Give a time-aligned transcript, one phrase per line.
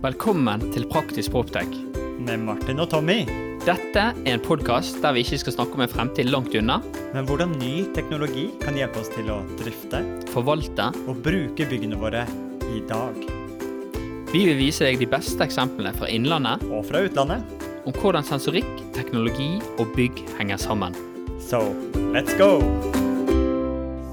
[0.00, 1.68] Velkommen til Praktisk Proptech.
[2.24, 3.22] Med Martin og Tommy.
[3.66, 6.78] Dette er en podkast der vi ikke skal snakke om en fremtid langt unna,
[7.12, 10.00] Men hvordan ny teknologi kan hjelpe oss til å drifte
[10.32, 10.90] forvalte.
[11.08, 12.24] og bruke byggene våre
[12.76, 13.14] i dag.
[14.32, 17.42] Vi vil vise deg de beste eksemplene fra innlandet Og fra utlandet.
[17.84, 20.94] om hvordan sensorikk, teknologi og bygg henger sammen.
[21.40, 21.58] So,
[22.14, 22.60] let's go!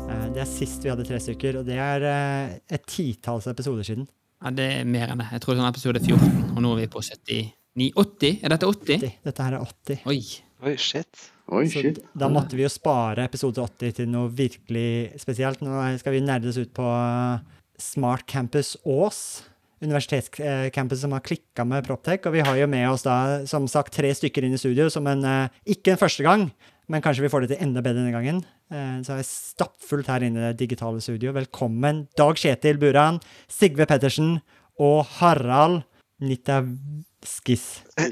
[0.09, 3.83] Eh, Det er sist vi hadde tre stykker, og det er eh, et titalls episoder
[3.83, 4.07] siden.
[4.43, 5.29] Ja, Det er mer enn det.
[5.33, 8.39] Jeg tror det er sånn episode 14, og nå er vi på 79 80?
[8.43, 9.01] Er dette 80?
[9.01, 9.18] 80.
[9.25, 10.00] Dette her er 80.
[10.09, 10.19] Oi.
[10.65, 11.25] Oi, shit.
[11.54, 12.00] Oi, Så shit.
[12.18, 15.61] da måtte vi jo spare episode 80 til noe virkelig spesielt.
[15.61, 17.39] Nå skal vi nerdes ut på eh,
[17.79, 19.43] Smart Campus Ås.
[19.86, 22.25] Universitetscampus som har klikka med Proptech.
[22.25, 25.06] Og vi har jo med oss da, som sagt, tre stykker inn i studio som
[25.07, 26.47] en eh, Ikke en første gang,
[26.87, 28.37] men kanskje vi får det til enda bedre denne gangen.
[28.71, 31.33] Eh, Så er jeg stappfullt her inne i det digitale studio.
[31.36, 33.19] Velkommen, Dag Kjetil Buran,
[33.52, 34.38] Sigve Pettersen
[34.80, 35.81] og Harald
[36.23, 37.66] Nitavskis.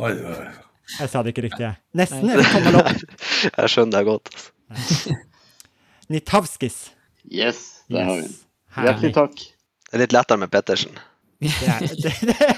[0.00, 0.48] Oi, oi.
[0.98, 1.76] Jeg sa det ikke riktig, jeg.
[1.98, 2.30] Nesten.
[2.30, 2.88] Eller tommel opp.
[3.60, 4.30] Jeg skjønner deg godt.
[4.34, 5.14] altså.
[6.10, 6.78] Nitavskis.
[7.30, 8.26] Yes, der har vi.
[8.74, 9.36] Hjertelig takk.
[9.90, 10.98] Det er litt lettere med Pettersen.
[11.40, 12.48] Det er, det, det,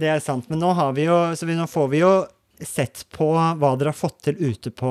[0.00, 0.48] det er sant.
[0.50, 2.12] Men nå har vi jo Så vi, nå får vi jo
[2.60, 4.90] sett på hva dere har fått til ute på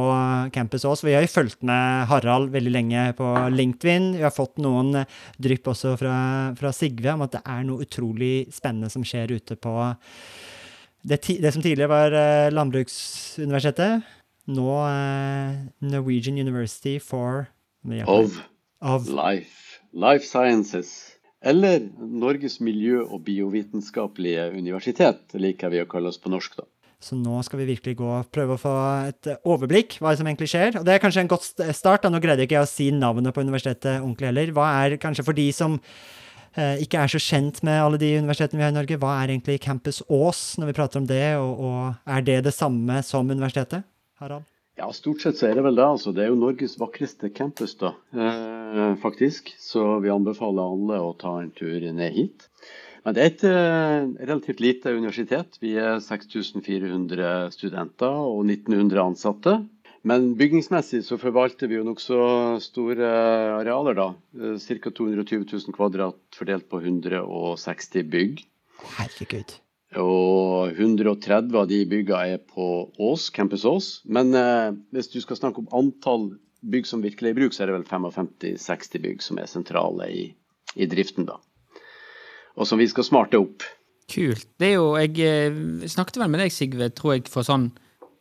[0.55, 1.03] Campus òg.
[1.05, 4.15] Vi har jo fulgt med Harald veldig lenge på LinkedIn.
[4.17, 5.03] Vi har fått noen
[5.37, 6.15] drypp også fra,
[6.57, 9.75] fra Sigve om at det er noe utrolig spennende som skjer ute på
[11.05, 14.09] det, det som tidligere var eh, Landbruksuniversitetet.
[14.49, 17.51] Nå eh, Norwegian University for
[18.09, 18.41] Of
[18.81, 19.79] of Life.
[19.93, 21.18] Life Sciences.
[21.39, 26.67] Eller Norges miljø- og biovitenskapelige universitet, liker vi å kalle oss på norsk, da.
[26.99, 28.73] Så nå skal vi virkelig gå og prøve å få
[29.07, 30.81] et overblikk hva som egentlig skjer.
[30.81, 32.03] Og det er kanskje en godt start.
[32.03, 32.11] da.
[32.11, 34.51] Nå greide ikke jeg å si navnet på universitetet ordentlig heller.
[34.57, 38.59] Hva er kanskje for de som eh, ikke er så kjent med alle de universitetene
[38.59, 41.63] vi har i Norge, hva er egentlig Campus Ås når vi prater om det, og,
[41.63, 43.87] og er det det samme som universitetet?
[44.19, 44.43] Harald?
[44.79, 45.83] Ja, stort sett så er det vel det.
[45.83, 46.13] altså.
[46.15, 49.51] Det er jo Norges vakreste campus, da, eh, faktisk.
[49.59, 52.47] Så vi anbefaler alle å ta en tur ned hit.
[53.03, 55.59] Men det er et eh, relativt lite universitet.
[55.59, 59.57] Vi er 6400 studenter og 1900 ansatte.
[60.07, 62.19] Men bygningsmessig så forvalter vi jo nokså
[62.63, 63.09] store
[63.59, 64.09] arealer, da.
[64.63, 64.93] Ca.
[64.95, 68.45] 220 000 kvadrat fordelt på 160 bygg.
[68.95, 69.59] Herregud.
[69.97, 72.65] Og 130 av de bygga er på
[73.01, 73.87] Ås, Campus Ås.
[74.05, 76.27] Men eh, hvis du skal snakke om antall
[76.61, 80.09] bygg som virkelig er i bruk, så er det vel 55-60 bygg som er sentrale
[80.13, 80.23] i,
[80.77, 81.39] i driften, da.
[82.59, 83.65] Og som vi skal smarte opp.
[84.09, 84.47] Kult.
[84.59, 87.71] Det er jo Jeg eh, snakket vel med deg, Sigve, tror jeg, for sånn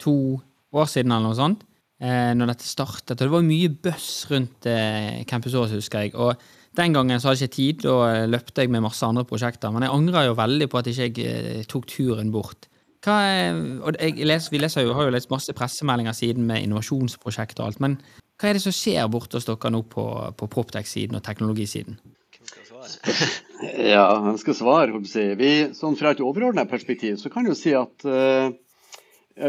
[0.00, 0.38] to
[0.72, 1.64] år siden eller noe sånt.
[1.98, 3.16] Eh, når dette startet.
[3.16, 6.14] Og det var mye bøss rundt eh, Campus Ås, husker jeg.
[6.14, 6.38] Og
[6.78, 9.72] den gangen så hadde jeg ikke tid, eh, løpte jeg med masse andre prosjekter.
[9.74, 12.68] Men jeg angrer jo veldig på at ikke jeg ikke tok turen bort.
[13.08, 13.56] Er,
[13.86, 17.82] og leser, vi leser jo, har jo lest masse pressemeldinger siden med innovasjonsprosjekter og alt.
[17.84, 17.98] Men
[18.38, 20.04] hva er det som skjer borte hos dere nå på,
[20.38, 21.98] på Proptech-siden og teknologisiden?
[23.58, 25.00] Ja, jeg skal svare.
[25.34, 28.52] Vi, sånn Fra et overordnet perspektiv så kan jo si at eh,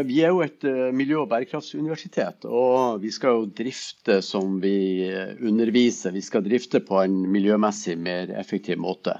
[0.06, 2.46] vi er jo et eh, miljø- og bærekraftsuniversitet.
[2.46, 6.14] Og vi skal jo drifte som vi eh, underviser.
[6.14, 9.16] Vi skal drifte på en miljømessig mer effektiv måte.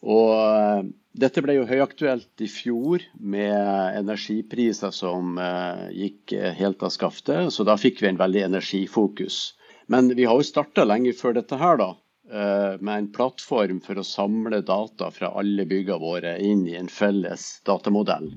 [0.00, 0.90] Og eh,
[1.20, 7.50] dette ble jo høyaktuelt i fjor med energipriser som eh, gikk eh, helt av skaftet.
[7.52, 9.42] Så da fikk vi en veldig energifokus.
[9.90, 11.90] Men vi har jo starta lenge før dette her, da
[12.30, 16.88] eh, med en plattform for å samle data fra alle byggene våre inn i en
[16.88, 18.30] felles datamodell.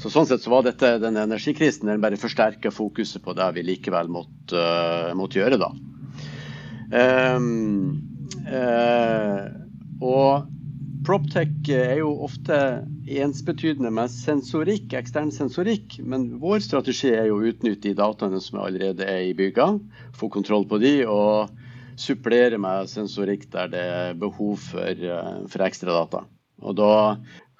[0.00, 3.66] Så Sånn sett så var dette, den energikrisen den bare forsterka fokuset på det vi
[3.66, 5.60] likevel måtte, uh, måtte gjøre.
[5.60, 5.70] da.
[6.92, 8.00] Um,
[8.48, 9.46] uh,
[10.02, 10.48] og
[11.02, 12.56] Proptech er jo ofte
[13.10, 18.60] ensbetydende med sensorikk, ekstern sensorikk, men vår strategi er jo å utnytte de dataene som
[18.62, 19.82] allerede er i byggene,
[20.14, 21.50] få kontroll på de, og
[21.98, 26.22] supplere med sensorikk der det er behov for, eh, for ekstra data.
[26.62, 26.92] Og da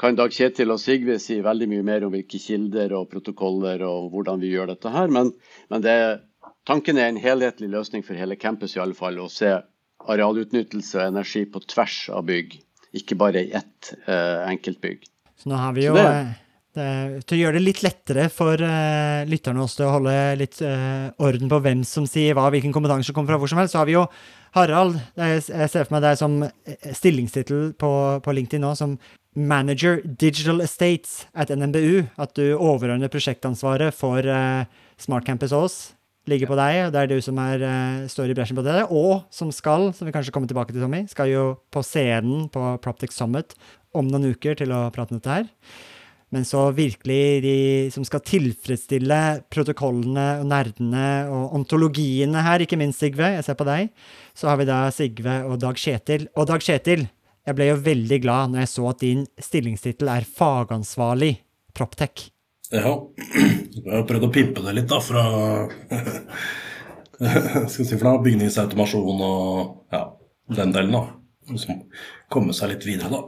[0.02, 4.10] kan Dag Kjetil og Sigve si veldig mye mer om hvilke kilder og protokoller og
[4.10, 5.30] hvordan vi gjør dette her, men,
[5.70, 5.94] men det,
[6.66, 9.52] tanken er en helhetlig løsning for hele campus i alle fall, å se
[10.02, 12.58] arealutnyttelse og energi på tvers av bygg,
[12.98, 15.06] ikke bare i ett eh, enkeltbygg.
[15.38, 16.32] Så nå har vi jo det- eh,
[16.72, 16.88] det,
[17.28, 21.12] Til å gjøre det litt lettere for uh, lytterne også til å holde litt uh,
[21.20, 23.82] orden på hvem som sier hva, hvilken kompetanse som kommer fra hvor som helst, så
[23.82, 24.06] har vi jo
[24.56, 24.96] Harald.
[25.20, 26.38] Jeg ser for meg deg som
[26.96, 27.90] stillingstittel på,
[28.24, 28.96] på LinkedIn nå som
[29.34, 32.06] Manager Digital Estates at NMBU.
[32.20, 34.64] At du overordner prosjektansvaret for uh,
[35.00, 35.76] Smart Campus Ås
[36.30, 38.82] ligger på deg, og det er du som er, uh, står i bresjen på det.
[38.90, 42.76] Og som skal, som vi kanskje kommer tilbake til, Tommy, skal jo på scenen på
[42.84, 43.56] Proptic Summit
[43.96, 45.50] om noen uker til å prate om dette her.
[46.32, 47.56] Men så virkelig de
[47.92, 49.18] som skal tilfredsstille
[49.52, 53.90] protokollene og nerdene og ontologiene her, ikke minst Sigve, jeg ser på deg,
[54.32, 56.30] så har vi da Sigve og Dag Kjetil.
[56.32, 57.04] Og Dag Kjetil,
[57.46, 61.34] jeg ble jo veldig glad når jeg så at din stillingstittel er fagansvarlig
[61.72, 62.28] Proptech.
[62.72, 62.92] Ja.
[63.72, 65.24] Jeg har prøvd å pimpe det litt, da, fra
[67.72, 70.04] skal si bygningsautomasjon og ja,
[70.58, 71.02] den delen, da.
[72.32, 73.20] Komme seg litt videre, da.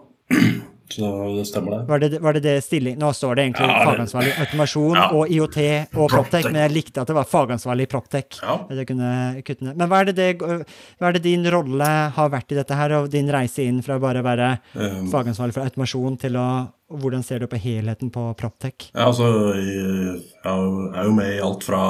[0.92, 1.88] Så det stemmer, det.
[1.88, 2.98] Var det var det, det stilling...
[3.00, 5.06] Nå står det egentlig Ja, fagansvarlig automasjon Ja.
[5.16, 5.56] og IOT
[5.96, 8.36] og Proptech, men jeg likte at det var fagansvarlig Proptech.
[8.42, 8.58] Ja.
[8.68, 12.92] Men hva er, det det, hva er det din rolle har vært i dette her,
[12.98, 16.46] og din reise inn fra bare å være Um, fagansvarlig for automasjon til å
[16.94, 18.90] Hvordan ser du på helheten på Proptech?
[18.92, 19.26] Ja, altså,
[19.56, 21.80] jeg er jo med i alt fra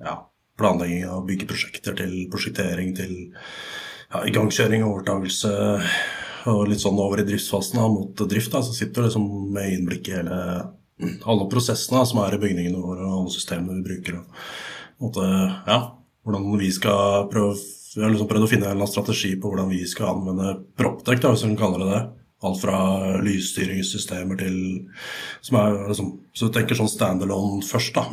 [0.00, 0.14] ja,
[0.56, 5.50] planlegging av byggeprosjekter til prosjektering til ja, igangkjøring og overtakelse
[6.48, 8.52] og litt sånn over i driftsfasen mot drift.
[8.54, 10.38] Da, så sitter du liksom med innblikk i hele,
[11.28, 14.20] alle prosessene som er i bygningene våre og alle systemene vi bruker.
[14.20, 14.46] Og,
[15.04, 15.26] måte,
[15.66, 15.80] ja,
[16.24, 17.58] hvordan vi skal prøve
[17.90, 21.42] Vi har liksom prøvd å finne en strategi på hvordan vi skal anvende Proptech, hvis
[21.42, 22.02] man kaller det det.
[22.46, 22.76] Alt fra
[23.20, 24.54] lysstyringssystemer til
[25.42, 28.06] som er liksom, Så du tenker sånn standalone først, da.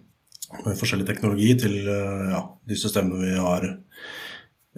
[0.64, 3.68] Med forskjellig teknologi til eh, ja, de systemene vi har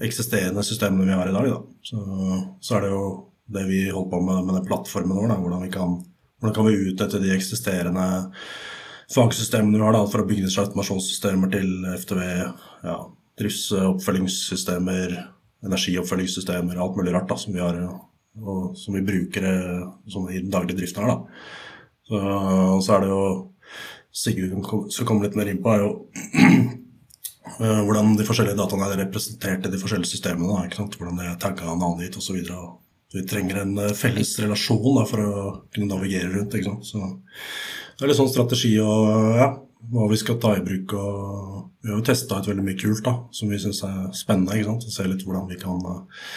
[0.00, 1.48] eksisterende systemene vi har i dag.
[1.50, 1.60] Da.
[1.82, 2.02] Så,
[2.60, 3.04] så er det jo
[3.52, 5.28] det vi holder på med med den plattformen vår.
[5.28, 5.40] Da.
[5.40, 5.98] Hvordan, vi kan,
[6.40, 8.06] hvordan kan vi utnytte de eksisterende
[9.12, 12.22] fagsystemene vi har, da, alt fra byggnings- og automasjonssystemer til FTV,
[12.86, 12.96] ja,
[13.40, 15.18] driftsoppfølgingssystemer,
[15.66, 17.82] energioppfølgingssystemer, alt mulig rart da, som vi har
[18.40, 21.12] og som vi bruker eh, sånn i den daglige driften her.
[21.12, 21.42] da.
[22.08, 22.20] Så,
[22.86, 23.24] så er det jo
[24.12, 25.92] Sigurd skal komme litt mer inn på, er jo
[27.58, 30.68] hvordan de forskjellige dataene er representert i de forskjellige systemene.
[30.76, 32.38] Hvordan det er tagga navngitt osv.
[33.12, 36.56] Vi trenger en eh, felles relasjon da, for å kunne navigere rundt.
[36.56, 36.88] ikke sant?
[36.88, 39.48] Så det er litt sånn strategi og ja,
[39.92, 40.94] hva vi skal ta i bruk.
[40.96, 44.56] og Vi har jo testa ut veldig mye kult da, som vi syns er spennende.
[44.56, 44.88] ikke sant?
[44.94, 46.28] Se litt hvordan vi kan, eh,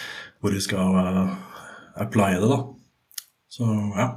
[0.42, 1.36] hvor vi skal uh,
[2.02, 2.50] applye det.
[2.52, 2.60] da.
[3.56, 4.10] Så ja.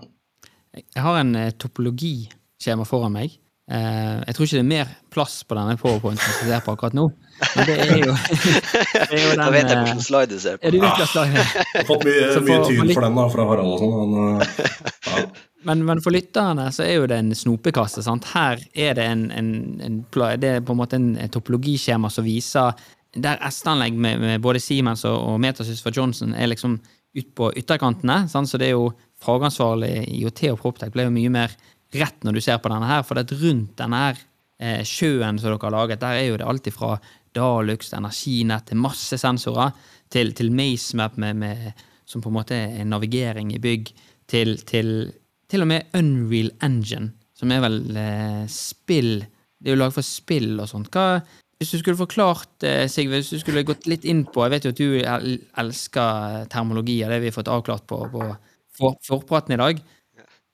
[0.79, 3.39] Jeg har en eh, topologiskjema foran meg.
[3.69, 6.73] Eh, jeg tror ikke det er mer plass på denne powerpointen som jeg ser på
[6.73, 7.03] akkurat nå.
[7.53, 8.15] Men det er jo,
[9.11, 10.71] det er jo Da vet jeg eh, hvilken slide du ser ja, på.
[10.73, 10.87] du er.
[10.89, 13.93] Jeg har fått mye, mye tyn for den da, fra Harald og sånn.
[13.99, 15.29] Men, uh, ja.
[15.67, 17.99] Men, men for lytterne så er jo det en snopekasse.
[18.05, 18.29] sant?
[18.31, 19.49] Her er det en, en,
[19.83, 19.97] en
[20.39, 22.79] det er på en måte en topologiskjema som viser
[23.19, 27.51] der S-anlegg med, med både Siemens og, og Metasys for Johnson er liksom ut på
[27.59, 28.21] ytterkantene.
[28.31, 28.47] sant?
[28.47, 31.59] Så det er jo fagansvarlig IOT og Proptech ble jo mye mer
[31.95, 33.05] rett når du ser på denne her.
[33.07, 34.19] For det rundt denne her
[34.59, 36.97] eh, sjøen som dere har laget, der er jo det alt fra
[37.35, 39.73] Dalux, energinett, til masse sensorer,
[40.09, 43.91] til, til MaceMap med, med, som på en måte er navigering i bygg,
[44.29, 45.11] til, til
[45.49, 49.19] til og med Unreal Engine, som er vel eh, spill
[49.59, 50.91] Det er jo laget for spill og sånt.
[50.93, 51.19] Hva,
[51.59, 54.67] hvis du skulle forklart, eh, Sigve, hvis du skulle gått litt inn på Jeg vet
[54.67, 58.27] jo at du elsker termologi, og det vi har fått avklart på, på
[58.79, 59.81] for, forpraten i dag.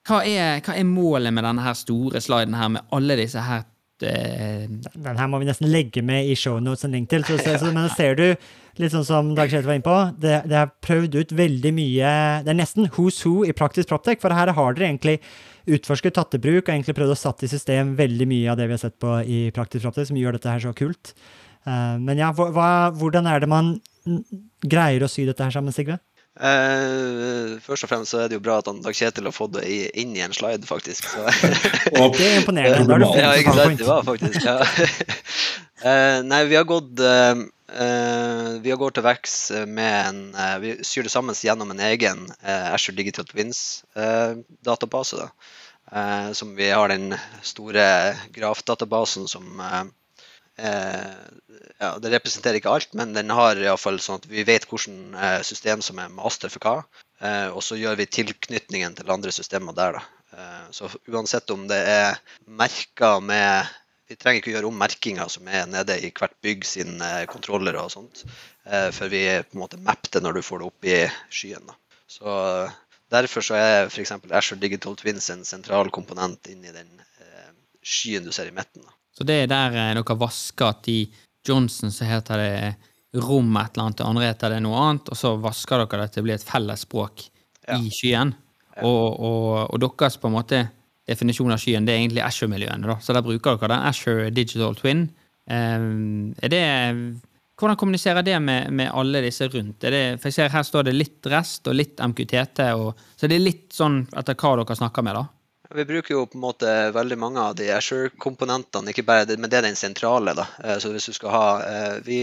[0.06, 3.64] Hva er, hva er målet med denne her store sliden her, med alle disse her
[4.06, 7.26] eh, Den her må vi nesten legge med i shownotes en link til.
[7.26, 8.28] Så, så, så, men ser du,
[8.78, 12.14] litt sånn som Dag Kjetil var inne på, det, det er prøvd ut veldig mye
[12.46, 15.18] Det er nesten who's who i praktisk proptech, for her har dere egentlig
[15.66, 18.70] utforsket, tatt i bruk og egentlig prøvd å satt i system veldig mye av det
[18.70, 21.16] vi har sett på i praktisk proptech, som gjør dette her så kult.
[21.66, 23.80] Uh, men ja, hva, hvordan er det man
[24.62, 25.98] greier å sy dette her sammen, Sigve?
[26.36, 29.54] Eh, først og fremst så er det jo bra at han Dag Kjetil har fått
[29.56, 31.08] det i, inn i en slide, faktisk.
[31.08, 31.24] Så.
[32.18, 32.96] Det er imponerende.
[32.96, 33.80] Er du ja, ikke sant?
[33.80, 34.58] Det var faktisk, ja.
[35.86, 37.46] uh, nei, vi har gått uh,
[38.62, 39.36] Vi har gått til verks
[39.68, 40.20] med en
[40.62, 45.24] Vi syr det sammen gjennom en egen Azure Digital Twins-database.
[45.24, 46.32] da.
[46.34, 49.64] Som vi har den store grafdatabasen som
[50.58, 55.40] ja, Det representerer ikke alt, men den har iallfall sånn at vi vet hvilket eh,
[55.48, 56.76] system som er master for hva.
[57.20, 60.06] Eh, og så gjør vi tilknytningen til andre systemer der, da.
[60.36, 63.74] Eh, så uansett om det er merka med
[64.06, 67.74] Vi trenger ikke gjøre om merkinga som er nede i hvert bygg sin eh, kontroller
[67.82, 68.20] og sånt,
[68.70, 70.98] eh, for vi på en måte mapper det når du får det opp i
[71.34, 71.66] skyen.
[71.66, 71.74] da.
[72.06, 72.76] Så eh,
[73.16, 74.12] Derfor så er f.eks.
[74.30, 77.50] Azure Digital Twins en sentral komponent inni den eh,
[77.82, 78.86] skyen du ser i midten.
[78.86, 78.94] da.
[79.16, 81.00] Så det er der eh, dere vasker at i
[81.48, 85.20] Johnson så heter det rom et eller annet, det andre heter det noe annet, og
[85.20, 87.30] så vasker dere det til det blir et felles språk
[87.66, 87.78] Ja.
[87.80, 88.34] i skyen.
[88.84, 90.66] Og, og, og deres på en måte
[91.08, 92.98] definisjon av skyen det er egentlig Asher-miljøene.
[93.02, 95.08] Så der bruker dere den Asher Digital Twin,
[95.46, 95.84] Eh,
[96.42, 96.62] er det
[97.56, 99.78] hvordan kommuniserer det med, med alle disse rundt?
[99.80, 102.64] Det, for jeg ser Her står det litt REST og litt MQTT.
[102.82, 105.24] Og, så det er litt sånn etter hva dere snakker med, da?
[105.74, 109.50] Vi bruker jo på en måte veldig mange av de Asher-komponentene, ikke bare det, men
[109.50, 110.36] det er den sentrale.
[110.38, 110.46] da.
[110.64, 112.20] Eh, så hvis du skal ha, eh, Vi,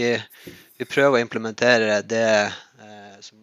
[0.77, 3.39] vi prøver å implementere det eh, som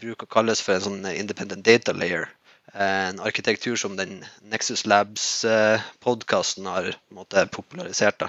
[0.00, 2.28] bruker å kalles for en sånn independent data layer.
[2.74, 8.20] En arkitektur som den Nexus Labs-podkasten har på en måte popularisert.
[8.20, 8.28] da.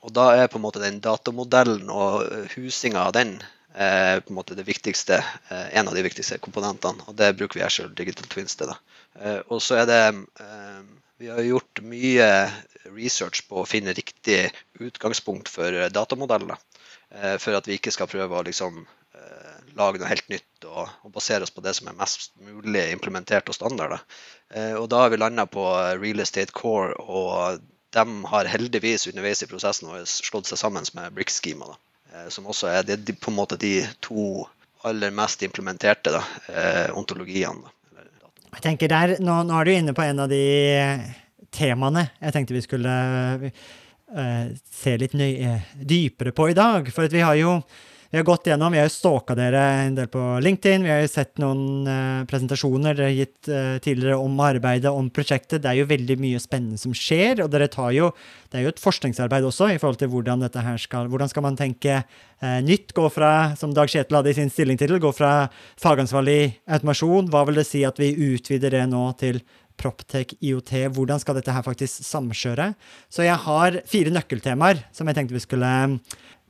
[0.00, 2.24] Og da er på en måte den datamodellen og
[2.56, 3.36] husinga av den
[3.78, 7.04] på en måte det viktigste, en av de viktigste komponentene.
[7.06, 8.72] Og det bruker vi Ashore Digital Twins til.
[9.22, 10.02] Eh, og så er det
[10.42, 10.82] eh,
[11.18, 12.26] Vi har gjort mye
[12.94, 16.60] research på å finne riktig utgangspunkt for datamodeller.
[17.10, 18.86] Eh, for at vi ikke skal prøve å liksom
[19.78, 23.50] lage noe helt nytt og, og, basere oss på det som er mest mulig implementert
[23.50, 23.96] og standard.
[24.78, 25.64] Og da har vi landa på
[25.98, 27.60] Real Estate Core, og
[27.94, 31.74] de har heldigvis underveis i prosessen vår slått seg sammen med Brick-schema.
[32.32, 34.46] Som også er de, på en måte de to
[34.88, 36.22] aller mest implementerte da,
[36.96, 37.68] ontologiene.
[38.54, 40.44] Jeg tenker der, nå, nå, er du inne på en av de
[41.54, 42.94] temaene jeg tenkte vi skulle
[43.50, 46.88] uh, se litt nøye, dypere på i dag.
[46.94, 47.58] For vi har jo
[48.10, 50.86] vi har gått gjennom, vi har stalka dere en del på LinkedIn.
[50.86, 55.10] Vi har jo sett noen uh, presentasjoner dere har gitt uh, tidligere om arbeidet, om
[55.12, 55.60] prosjektet.
[55.60, 58.08] Det er jo veldig mye spennende som skjer, og dere tar jo
[58.48, 61.44] Det er jo et forskningsarbeid også i forhold til hvordan dette her skal Hvordan skal
[61.44, 62.96] man tenke uh, nytt?
[62.96, 67.28] Gå fra, som Dag Kjetil hadde i sin stilling til, gå fra fagansvarlig automasjon.
[67.28, 69.42] Hva vil det si at vi utvider det nå til
[69.78, 72.72] Proptech, IOT, hvordan skal dette her faktisk samkjøre?
[73.12, 75.70] Så jeg har fire nøkkeltemaer som jeg tenkte vi skulle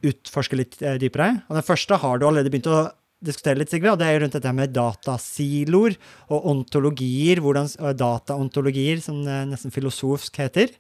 [0.07, 1.43] utforske litt eh, dypere.
[1.49, 2.89] Og Den første har du allerede begynt å
[3.25, 5.97] diskutere litt, Sigve, og det er jo rundt dette med datasiloer
[6.31, 7.67] og ontologier, hvordan,
[7.99, 10.71] dataontologier, som det nesten filosofisk heter.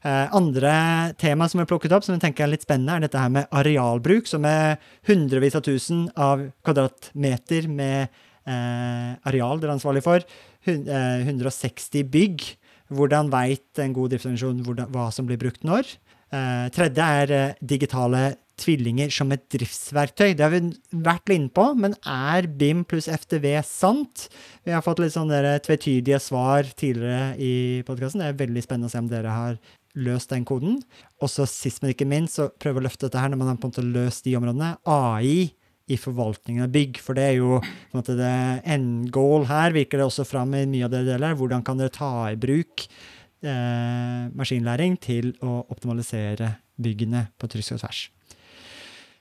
[0.00, 0.72] Eh, andre
[1.20, 3.48] tema som er plukket opp, som jeg tenker er litt spennende, er dette her med
[3.52, 4.76] arealbruk, som er
[5.08, 8.08] hundrevis av tusen av kvadratmeter med
[8.48, 10.24] eh, areal dere er ansvarlig for.
[10.68, 12.46] 160 eh, bygg.
[12.90, 15.86] Hvordan veit en god driftsorganisasjon hva som blir brukt når?
[16.30, 18.24] Eh, tredje er eh, digitale
[18.60, 20.34] tvillinger som et driftsverktøy.
[20.36, 20.62] Det har vi
[21.04, 24.28] vært inne på, men er BIM pluss FTV sant?
[24.66, 27.54] Vi har fått litt sånne tvetydige svar tidligere i
[27.88, 28.22] podkasten.
[28.22, 29.60] Det er veldig spennende å se om dere har
[29.98, 30.78] løst den koden.
[31.20, 33.58] Og så sist, men ikke minst, så prøve å løfte dette her når man har
[33.60, 34.74] på en måte løst de områdene.
[34.88, 35.50] AI
[35.90, 37.00] i forvaltningen av bygg.
[37.02, 38.34] For det er jo på en måte det
[38.70, 41.36] end goal her, virker det også fram i mye av det deler.
[41.38, 47.82] Hvordan kan dere ta i bruk eh, maskinlæring til å optimalisere byggene på kryss og
[47.82, 48.06] tvers?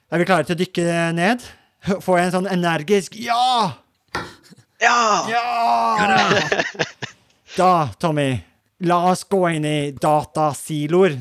[0.10, 1.44] Er vi klare til å dykke ned?
[2.06, 3.76] Får jeg en sånn energisk ja?
[4.82, 5.02] Ja!
[5.30, 5.44] Ja!
[7.60, 8.32] Da, Tommy,
[8.88, 11.18] la oss gå inn i datasiloer.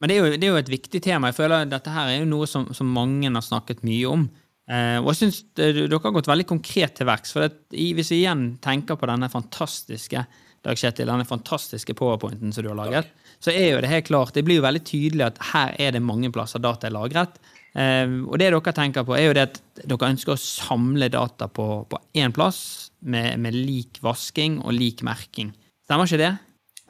[0.00, 1.28] Men det er, jo, det er, jo, et viktig tema.
[1.30, 4.24] Jeg føler at Dette her er jo noe som, som mange har snakket mye om.
[4.70, 7.34] Eh, og jeg synes Dere har gått veldig konkret til verks.
[7.36, 10.24] for Hvis vi igjen tenker på denne fantastiske
[10.64, 14.34] Dag Kjetil, denne fantastiske powerpointen som du har laget, så er jo det helt klart,
[14.36, 17.40] det blir jo veldig tydelig at her er det mange plasser data er lagret.
[17.70, 21.46] Um, og det dere tenker på, er jo det at dere ønsker å samle data
[21.46, 25.54] på, på én plass, med, med, lik vasking og lik merking.
[25.86, 26.34] Stemmer ikke det?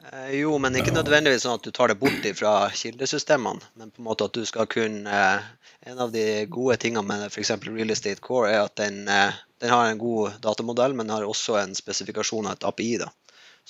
[0.09, 3.61] Eh, jo, men ikke nødvendigvis sånn at du tar det bort fra kildesystemene.
[3.79, 5.49] Men på en måte at du skal kunne eh,
[5.89, 7.55] En av de gode tingene med f.eks.
[7.65, 11.55] Real Estate Core er at den, eh, den, har en god datamodell, men har også
[11.57, 12.91] en spesifikasjon av et API.
[13.01, 13.07] da.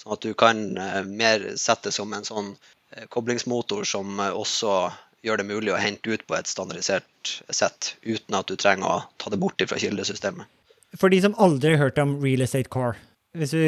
[0.01, 2.55] Sånn at du kan eh, mer sette som en sånn
[2.95, 4.89] eh, koblingsmotor som eh, også
[5.21, 9.03] gjør det mulig å hente ut på et standardisert sett, uten at du trenger å
[9.21, 10.49] ta det bort fra kildesystemet.
[10.97, 12.97] For de som aldri har hørt om Real Estate Core,
[13.37, 13.67] hvis vi,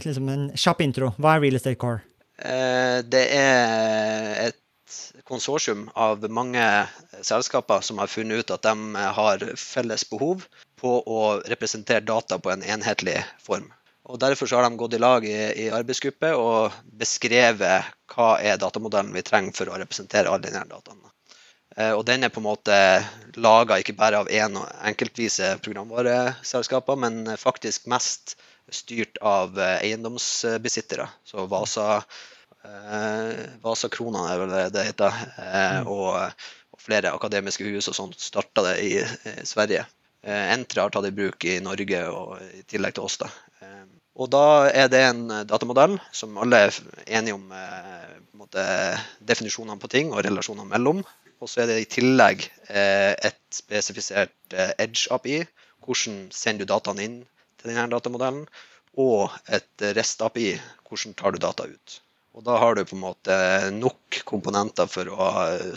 [0.00, 2.00] liksom en kjapp intro, hva er Real Estate Core?
[3.06, 4.96] Det er et
[5.28, 6.64] konsortium av mange
[7.20, 10.48] selskaper som har funnet ut at de har felles behov
[10.80, 11.22] på å
[11.52, 13.68] representere data på en enhetlig form.
[14.04, 18.60] Og Derfor så har de gått i lag i, i arbeidsgruppe og beskrevet hva er
[18.60, 21.14] datamodellen vi trenger for å representere alle denne dataene.
[21.76, 22.76] Eh, og den er på en måte
[23.40, 28.36] laga ikke bare av én enkeltvise programvareselskaper, men faktisk mest
[28.68, 31.08] styrt av eh, eiendomsbesittere.
[31.24, 32.02] Så Vasa,
[32.64, 35.18] eh, Vasa Krona er vel det heter.
[35.38, 35.90] Eh, mm.
[35.90, 36.20] og,
[36.76, 38.94] og, flere akademiske hus og sånt starta det i,
[39.48, 39.86] Sverige.
[40.24, 43.18] Eh, Entra har tatt i bruk i Norge og i tillegg til oss.
[43.24, 43.32] da.
[44.14, 46.76] Og da er det en eh, datamodell som alle er
[47.18, 48.64] enige om eh, måte,
[49.26, 51.02] definisjonene på ting og relasjonene mellom.
[51.42, 55.42] Og så er det i tillegg eh, et spesifisert eh, Edge-API.
[55.84, 57.18] Hvordan sender du dataene inn
[57.58, 58.46] til denne datamodellen?
[59.02, 60.54] Og et REST-API.
[60.86, 62.00] Hvordan tar du data ut?
[62.34, 63.34] Og da har du på en måte
[63.74, 65.28] nok komponenter for å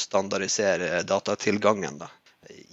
[0.01, 2.09] standardisere datatilgangen da,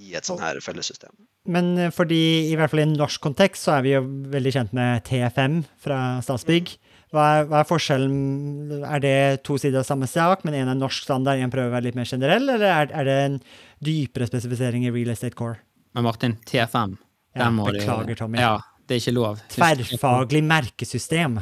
[0.01, 1.13] i et sånt her fellessystem.
[1.51, 4.55] Men eh, fordi i hvert fall i en norsk kontekst så er vi jo veldig
[4.55, 6.75] kjent med TFM fra Statsbygg.
[7.15, 8.83] Hva er, hva er forskjellen?
[8.89, 11.75] Er det to sider av samme sak, men en er norsk standard, en prøver å
[11.77, 13.37] være litt mer generell, eller er, er det en
[13.85, 15.61] dypere spesifisering i Real Estate Core?
[15.95, 16.97] Men Martin, TFM
[17.39, 18.41] Ja, beklager, Tommy.
[18.43, 18.57] Ja,
[18.89, 19.45] det er ikke lov.
[19.53, 21.39] Tverrfaglig merkesystem.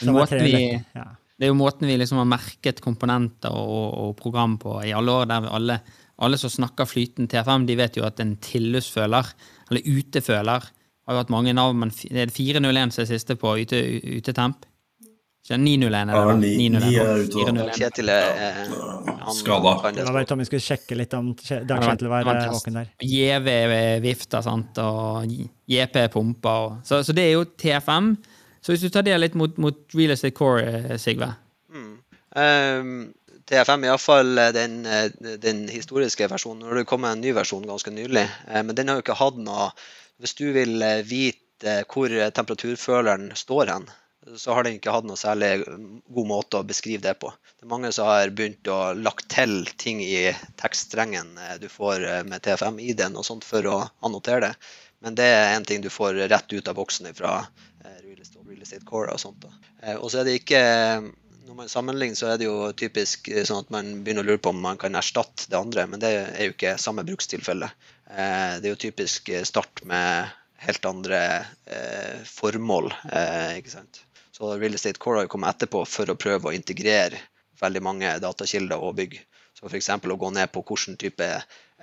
[0.00, 0.48] Vi, letter.
[0.96, 1.04] ja.
[1.38, 5.14] det er jo måten vi liksom har merket komponenter og, og program på i alle
[5.20, 5.30] år.
[5.30, 5.78] der vi alle,
[6.22, 9.32] alle som snakker flytende TFM, de vet jo at en tilløpsføler,
[9.70, 10.68] eller uteføler,
[11.04, 13.80] har jo hatt mange navn, men det er 401 som er siste på ute,
[14.20, 14.64] utetemp.
[15.44, 16.36] Så 901 er det, da.
[16.40, 17.64] 901 er nå.
[17.66, 17.72] da.
[17.74, 17.74] 401.
[17.76, 18.60] Kjetil er eh,
[19.36, 19.58] Skada.
[19.60, 20.30] var bare språket.
[20.30, 22.88] Tommy skulle sjekke litt om Dag Kjetil var det var en eh, våken der.
[23.04, 23.50] JV
[24.06, 25.34] vifter, sant, og
[25.68, 26.70] JP pumper.
[26.70, 28.14] Og, så, så det er jo TFM.
[28.64, 31.34] Så hvis du tar det litt mot, mot Real Estate Core, Sigve Sigve
[32.34, 33.14] Um,
[33.50, 35.10] TFM iallfall den, eh,
[35.42, 36.62] den historiske versjonen.
[36.64, 39.20] Nå har det kommet en ny versjon ganske nylig, eh, men den har jo ikke
[39.20, 39.72] hatt noe
[40.22, 43.88] Hvis du vil eh, vite hvor temperaturføleren står hen,
[44.36, 47.32] så har den ikke hatt noe særlig god måte å beskrive det på.
[47.58, 52.06] Det er mange som har begynt å lagt til ting i tekststrengen eh, du får
[52.08, 54.54] eh, med TFM i den og sånt for å annotere det.
[55.04, 57.42] Men det er en ting du får rett ut av boksen fra
[57.84, 59.44] Real Estate, Core og sånt.
[59.82, 60.62] Eh, Og så er det ikke
[61.54, 64.40] Når man sammenligner, så er det jo typisk eh, sånn at man begynner å lure
[64.42, 67.68] på om man kan erstatte det andre, men det er jo ikke samme brukstilfelle.
[68.10, 70.32] Eh, Det er jo typisk eh, start med
[70.64, 71.20] helt andre
[72.26, 72.88] formål,
[73.60, 74.00] ikke sant.
[74.34, 77.20] Så Real Estate Core har jo kommet etterpå for å prøve å integrere
[77.60, 79.18] veldig mange datakilder og bygg.
[79.54, 79.92] Så f.eks.
[79.94, 81.28] å gå ned på hvilken type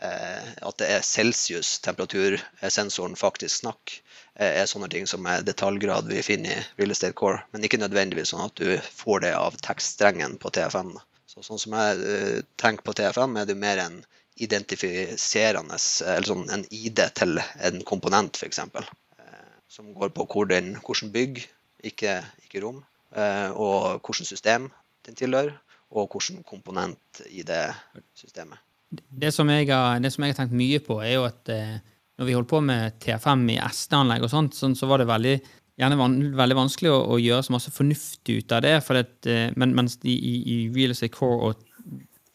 [0.01, 4.00] At det er celsius temperatursensoren faktisk snakker,
[4.36, 7.43] eh, er sånne ting som er detaljgrad vi finner i Real Estate Core.
[7.53, 10.96] Men ikke nødvendigvis sånn at du får det av tekststrengen på TFM.
[11.31, 14.01] Så sånn som jeg eh, tenker på TFM, er det mer en
[14.41, 15.77] identifiserende,
[16.08, 18.60] eller sånn en ID til en komponent, f.eks.
[18.60, 21.43] Eh, som går på hvor den, hvordan bygg,
[21.91, 22.82] ikke, ikke rom,
[23.15, 24.69] eh, og hvilket system
[25.08, 25.56] den tilhører,
[25.91, 27.63] og hvilken komponent i det
[28.17, 28.60] systemet.
[28.91, 31.80] Det som jeg har, det som jeg har tenkt mye på, er jo at eh,
[32.19, 35.36] når vi holdt på med TFM i SD-anlegg og sånt, sånn, så var det veldig,
[35.97, 38.75] van, veldig vanskelig å, å gjøre så masse fornuftig ut av det.
[38.86, 41.65] For det eh, men, mens i, i, i Real Estate Core og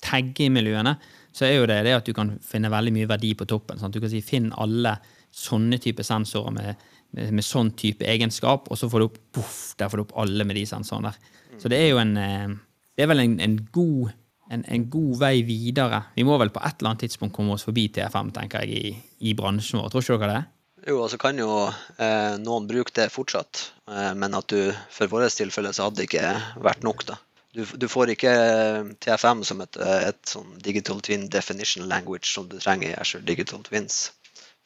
[0.06, 0.96] taggemiljøene,
[1.36, 3.80] så er jo det det at du kan finne veldig mye verdi på toppen.
[3.80, 3.92] Sant?
[3.92, 4.96] Du kan si finn alle
[5.36, 6.84] sånne type sensorer med,
[7.16, 10.16] med, med sånn type egenskap, og så får du opp poff, der får du opp
[10.24, 11.34] alle med de sensorene der.
[11.60, 12.54] Så det er jo en eh,
[12.96, 14.14] Det er vel en, en god
[14.50, 16.02] en, en god vei videre.
[16.16, 19.30] Vi må vel på et eller annet tidspunkt komme oss forbi TFM, tenker jeg, i,
[19.30, 19.90] i bransjen vår.
[19.92, 20.44] Tror ikke dere det?
[20.86, 25.10] Jo, og så kan jo eh, noen bruke det fortsatt, eh, men at du for
[25.10, 27.16] vårt tilfelle så hadde det ikke vært nok, da.
[27.56, 32.28] Du, du får ikke eh, TFM som et, eh, et sånn digital twin definition language
[32.28, 34.10] som du trenger i Azure Digital Twins,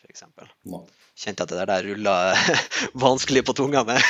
[0.02, 0.26] f.eks.
[0.68, 0.82] Nå.
[1.20, 2.14] Kjente at det der rulla
[3.06, 4.02] vanskelig på tunga med.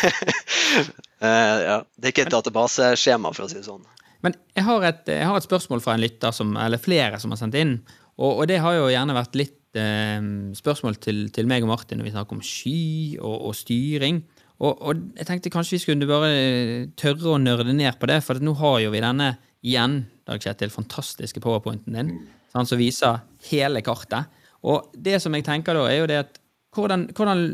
[1.26, 1.78] eh, ja.
[1.94, 3.84] Det er ikke et databaseskjema, for å si det sånn.
[4.24, 7.32] Men jeg har et, jeg har et spørsmål fra en lytter, som, eller flere som
[7.32, 7.78] har sendt inn.
[8.20, 10.20] Og, og det har jo gjerne vært litt eh,
[10.58, 12.80] spørsmål til, til meg og Martin når vi snakker om sky
[13.18, 14.20] og, og styring.
[14.60, 16.32] Og, og jeg tenkte kanskje vi skulle bare
[17.00, 19.32] tørre å nørde ned på det, for nå har jo vi denne
[19.64, 22.12] igjen, Dag Kjetil, fantastiske powerpointen din,
[22.52, 24.28] sånn, som viser hele kartet.
[24.68, 26.36] Og det som jeg tenker da, er jo det at
[26.76, 27.46] hvordan, hvordan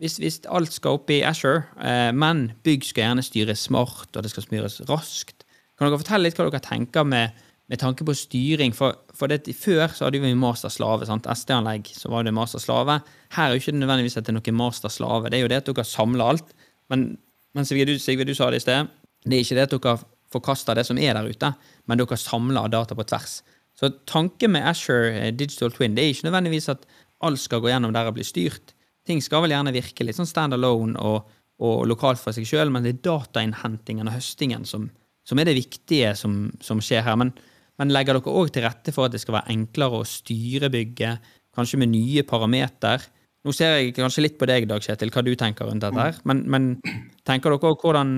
[0.00, 4.24] hvis, hvis alt skal opp i Asher, eh, men bygg skal gjerne styres smart, og
[4.24, 5.44] det skal smyres raskt,
[5.78, 7.38] kan dere fortelle litt hva dere tenker med,
[7.70, 8.74] med tanke på styring?
[8.74, 11.06] For, for det, før så hadde vi masterslave.
[11.06, 13.00] SD-anlegg så var det masterslave.
[13.36, 15.30] Her er jo ikke nødvendigvis at det er noe masterslave.
[15.30, 16.54] Det er jo det at dere samler alt.
[16.90, 17.10] Men,
[17.54, 18.90] men Sigve, du, Sigve, du sa det i sted.
[19.24, 19.98] Det er ikke det at dere
[20.32, 21.52] forkaster det som er der ute,
[21.88, 23.40] men dere samler data på tvers.
[23.78, 26.86] Så tanken med Asher eh, Digital Twin det er ikke nødvendigvis at
[27.24, 28.74] alt skal gå gjennom der og bli styrt.
[29.06, 31.28] Ting skal vel gjerne virke litt sånn standalone og,
[31.62, 34.88] og lokalt for seg sjøl, men det er datainnhentingen og høstingen som,
[35.28, 37.18] som er det viktige som, som skjer her.
[37.20, 37.34] Men,
[37.78, 41.28] men legger dere òg til rette for at det skal være enklere å styre bygget,
[41.58, 43.04] kanskje med nye parameter?
[43.46, 46.00] Nå ser jeg kanskje litt på deg, Dag Kjetil, hva du tenker rundt dette.
[46.00, 46.74] her, Men, men
[47.28, 48.14] tenker dere òg hvordan,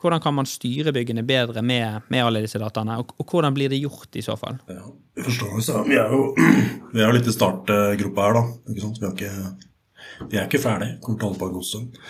[0.00, 3.00] hvordan kan man styre byggene bedre med, med alle disse dataene?
[3.02, 4.60] Og, og hvordan blir det gjort i så fall?
[4.70, 4.84] Ja,
[5.24, 5.82] forstår forståelse.
[5.90, 6.22] Vi er jo
[6.94, 8.44] vi er litt i startgruppa her, da.
[8.70, 9.00] Ikke sant?
[9.00, 10.92] Vi, er ikke, vi er ikke ferdig.
[11.02, 12.00] Kommer til å holde på en god stund.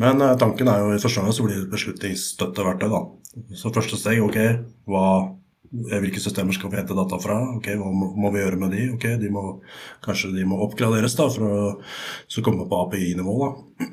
[0.00, 2.90] Men eh, tanken er jo i første omgang så blir det et beslutningsstøtteverktøy.
[2.90, 3.02] da.
[3.58, 4.38] Så første steg, ok,
[4.90, 5.06] hva,
[5.90, 7.38] eh, hvilke systemer skal vi hente data fra?
[7.58, 8.88] Ok, Hva må, må vi gjøre med de?
[8.96, 9.44] Ok, de må,
[10.04, 11.72] Kanskje de må oppgraderes da, for å
[12.30, 13.36] så komme på API-nivå.
[13.44, 13.90] da.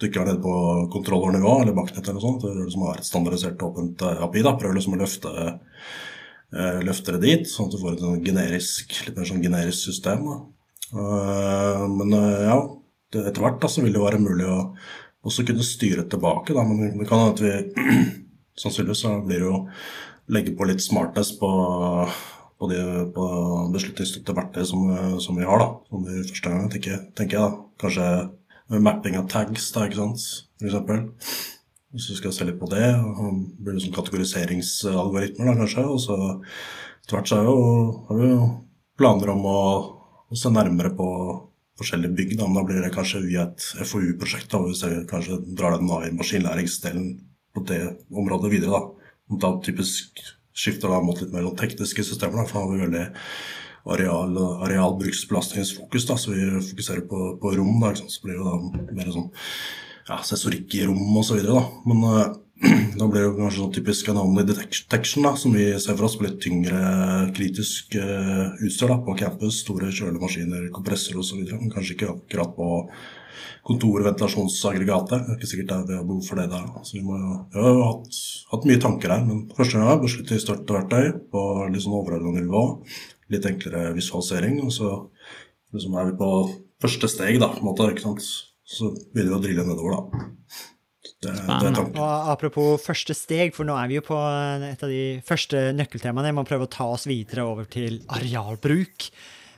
[0.00, 0.52] Du ikke er nede på
[0.92, 4.78] kontrollernivå eller baknett eller noe sånt, som har et standardisert åpent eh, API, da, prøver
[4.78, 5.50] liksom å løfte,
[6.82, 10.24] løfte det dit, sånn at du får et sånn generisk, litt mer sånn generisk system.
[10.26, 10.38] Da.
[11.92, 12.56] Men ja,
[13.12, 14.56] etter hvert da, så vil det være mulig å
[15.26, 16.56] også kunne styre tilbake.
[16.56, 16.64] Da.
[16.66, 17.86] Men det kan hende at vi
[18.62, 19.54] sannsynligvis så blir jo
[20.30, 21.50] legge på litt smartness på,
[22.60, 22.68] på,
[23.14, 23.30] på
[23.74, 24.90] beslutningsstøtte verktøy som,
[25.22, 25.70] som, vi har, da.
[25.90, 27.48] Som vi første gang, tenker, tenker jeg.
[27.48, 27.64] da.
[27.80, 28.10] Kanskje
[28.78, 30.26] mapping av tags, da, ikke sant,
[30.60, 31.00] for eksempel.
[31.90, 35.86] Hvis du skal se litt på det, og blir det sånn kategoriseringsalgoritmer, da, kanskje.
[35.90, 36.18] Og så
[37.02, 37.54] etter hvert så jo,
[38.06, 38.44] har vi jo
[39.00, 39.60] planer om å,
[40.30, 41.08] å, se nærmere på
[41.80, 42.36] forskjellige bygg.
[42.38, 42.48] Da.
[42.48, 46.12] Men da blir det kanskje via et FoU-prosjekt, hvis jeg kanskje drar den av i
[46.16, 47.08] maskinlæringsdelen
[47.56, 48.78] på det området videre.
[48.78, 49.16] Da,
[49.46, 50.20] da typisk
[50.56, 53.04] skifter da litt mer tekniske systemer, da, for da har vi veldig
[53.90, 56.08] areal, arealbruksbelastningsfokus.
[56.10, 57.80] Da, så vi fokuserer på, på rom.
[57.82, 59.30] Da, så blir det da mer sånn
[60.10, 61.42] ja, sensorikk i rom osv.
[61.88, 62.06] Men
[63.00, 66.26] da blir det kanskje sånn typisk anomaly detection, da, som vi ser for oss på
[66.26, 66.80] litt tyngre
[67.36, 69.62] kritisk uh, utstyr da, på campus.
[69.64, 71.40] Store kjølemaskiner, kompressorer osv.
[71.54, 72.68] Men kanskje ikke akkurat på
[73.70, 75.24] kontorventilasjonsaggregatet.
[75.24, 76.66] Det er ikke sikkert det har behov for det der.
[76.84, 77.16] Så vi, må,
[77.54, 78.20] vi har hatt,
[78.52, 82.64] hatt, mye tanker her, men første gang besluttet støtteverktøy på litt sånn overordnet nivå
[83.30, 84.60] litt enklere visualisering.
[84.66, 84.92] Og så
[85.72, 86.30] liksom er vi på
[86.82, 87.88] første steg, da, på en måte.
[87.94, 88.28] ikke sant?
[88.70, 90.29] Så begynner vi å drille nedover, da.
[91.20, 91.70] Det, det.
[92.00, 96.30] Og apropos første steg, for nå er vi jo på et av de første nøkkeltemaene.
[96.30, 99.10] Jeg må prøve å ta oss videre over til arealbruk.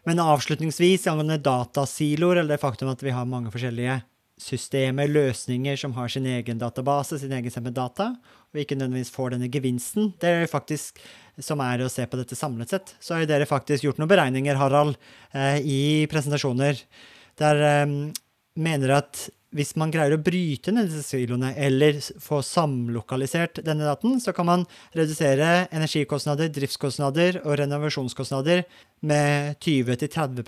[0.08, 4.00] Men avslutningsvis angående datasiloer, eller det faktum at vi har mange forskjellige
[4.42, 8.08] systemer, løsninger som har sin egen database, sin egen samme data,
[8.50, 10.10] og ikke nødvendigvis får denne gevinsten.
[10.18, 10.98] Det er faktisk
[11.38, 12.94] som er å se på dette samlet sett.
[12.98, 14.98] Så har jo dere faktisk gjort noen beregninger, Harald,
[15.30, 16.82] eh, i presentasjoner
[17.40, 17.96] der eh,
[18.58, 24.16] mener at hvis man greier å bryte ned disse siloene, eller få samlokalisert denne daten,
[24.20, 24.64] så kan man
[24.96, 28.64] redusere energikostnader, driftskostnader og renovasjonskostnader
[29.04, 30.40] med 20-30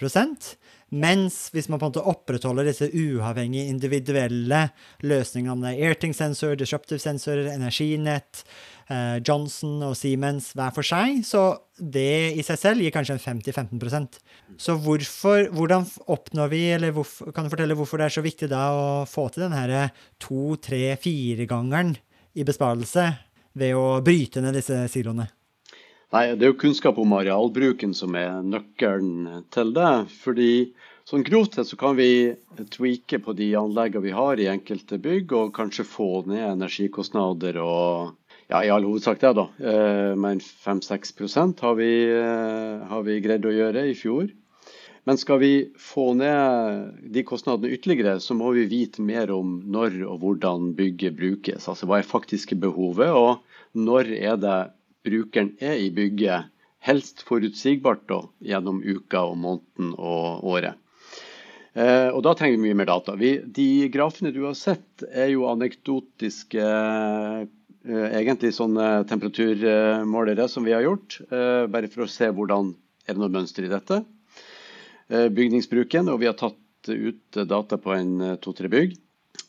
[0.94, 4.60] mens hvis man på en måte opprettholder disse uavhengige, individuelle
[5.02, 8.44] løsningene, airting-sensor, disruptive sensorer, energinett,
[8.88, 11.44] eh, Johnson og Siemens hver for seg, så
[11.78, 14.20] det i seg selv gir kanskje en 50-15%
[14.60, 18.50] Så hvorfor, hvordan oppnår vi, eller hvorfor, kan du fortelle hvorfor det er så viktig
[18.52, 19.88] da å få til denne
[20.22, 21.96] to-, tre-, firegangeren
[22.34, 23.10] i besparelse
[23.58, 25.26] ved å bryte ned disse siloene?
[26.14, 29.94] Nei, Det er jo kunnskap om arealbruken som er nøkkelen til det.
[30.22, 30.50] fordi
[31.04, 32.32] Sånn Grovt sett så kan vi
[32.70, 38.14] tweake på de anleggene vi har i enkelte bygg, og kanskje få ned energikostnader og
[38.48, 39.44] ja, i all hovedsak det, da.
[39.58, 44.30] Eh, men 5-6% har, eh, har vi greid å gjøre i fjor.
[45.04, 49.98] Men skal vi få ned de kostnadene ytterligere, så må vi vite mer om når
[50.06, 51.68] og hvordan bygget brukes.
[51.68, 53.42] Altså hva er faktiske behovet, og
[53.74, 54.58] når er det
[55.04, 56.50] brukeren er i bygget.
[56.84, 60.80] Helst forutsigbart da, gjennom uka og måneden og året.
[61.74, 63.16] Eh, og Da trenger vi mye mer data.
[63.18, 67.46] Vi, de grafene du har sett, er jo anekdotiske eh,
[68.20, 71.18] egentlig sånne temperaturmålere som vi har gjort.
[71.30, 72.74] Eh, bare for å se hvordan
[73.08, 74.04] er det noe mønster i dette.
[75.04, 78.94] Bygningsbruken, og vi har tatt ut data på en to-tre bygg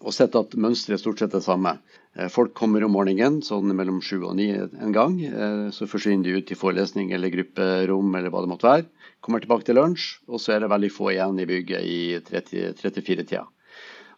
[0.03, 1.75] og sett at mønsteret stort sett er det samme.
[2.15, 5.17] Eh, folk kommer om morgenen sånn mellom sju og ni en gang.
[5.25, 8.87] Eh, så forsvinner de ut til forelesning eller grupperom eller hva det måtte være.
[9.25, 13.43] Kommer tilbake til lunsj, og så er det veldig få igjen i bygget i 34-tida.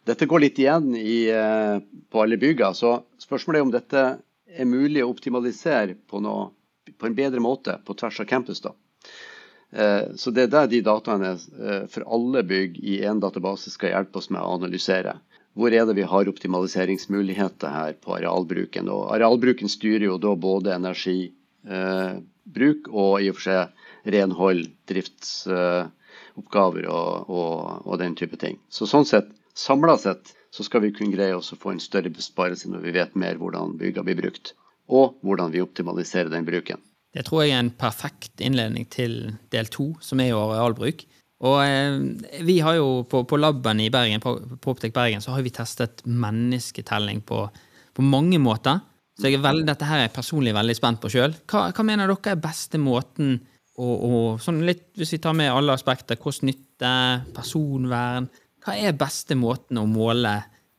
[0.08, 4.04] Dette går litt igjen i, eh, på alle byggene, så spørsmålet er om dette
[4.48, 6.52] er mulig å optimalisere på, noe,
[6.96, 8.62] på en bedre måte på tvers av campus.
[8.64, 8.72] da.
[10.16, 11.34] Så det er der de dataene
[11.92, 15.18] for alle bygg i én database skal hjelpe oss med å analysere
[15.58, 18.86] hvor er det vi har optimaliseringsmuligheter her på arealbruken.
[18.94, 26.84] Og arealbruken styrer jo da både energibruk eh, og i og for seg renhold, driftsoppgaver
[26.86, 28.56] eh, og, og, og, den type ting.
[28.70, 32.10] Så sånn sett, samla sett, så skal vi kunne greie oss å få en større
[32.14, 34.54] besparelse når vi vet mer hvordan bygga blir brukt,
[34.86, 36.78] og hvordan vi optimaliserer den bruken.
[37.16, 40.98] Det tror jeg er en perfekt innledning til del to, som er jo arealbruk.
[41.46, 45.36] Og eh, vi har jo på, på laben i Bergen, på, på Optek Bergen så
[45.36, 47.44] har vi testet mennesketelling på,
[47.94, 48.80] på mange måter.
[49.18, 51.34] Så veldig, dette her er jeg personlig veldig spent på sjøl.
[51.50, 53.36] Hva, hva, mener dere er beste måten
[53.78, 56.92] å, å sånn litt, Hvis vi tar med alle aspekter, kost-nytte,
[57.34, 58.28] personvern
[58.62, 60.34] Hva er beste måten å måle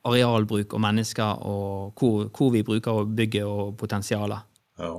[0.08, 4.46] arealbruk og mennesker og hvor, hvor vi bruker å bygge og potensialer?
[4.80, 4.94] Ja.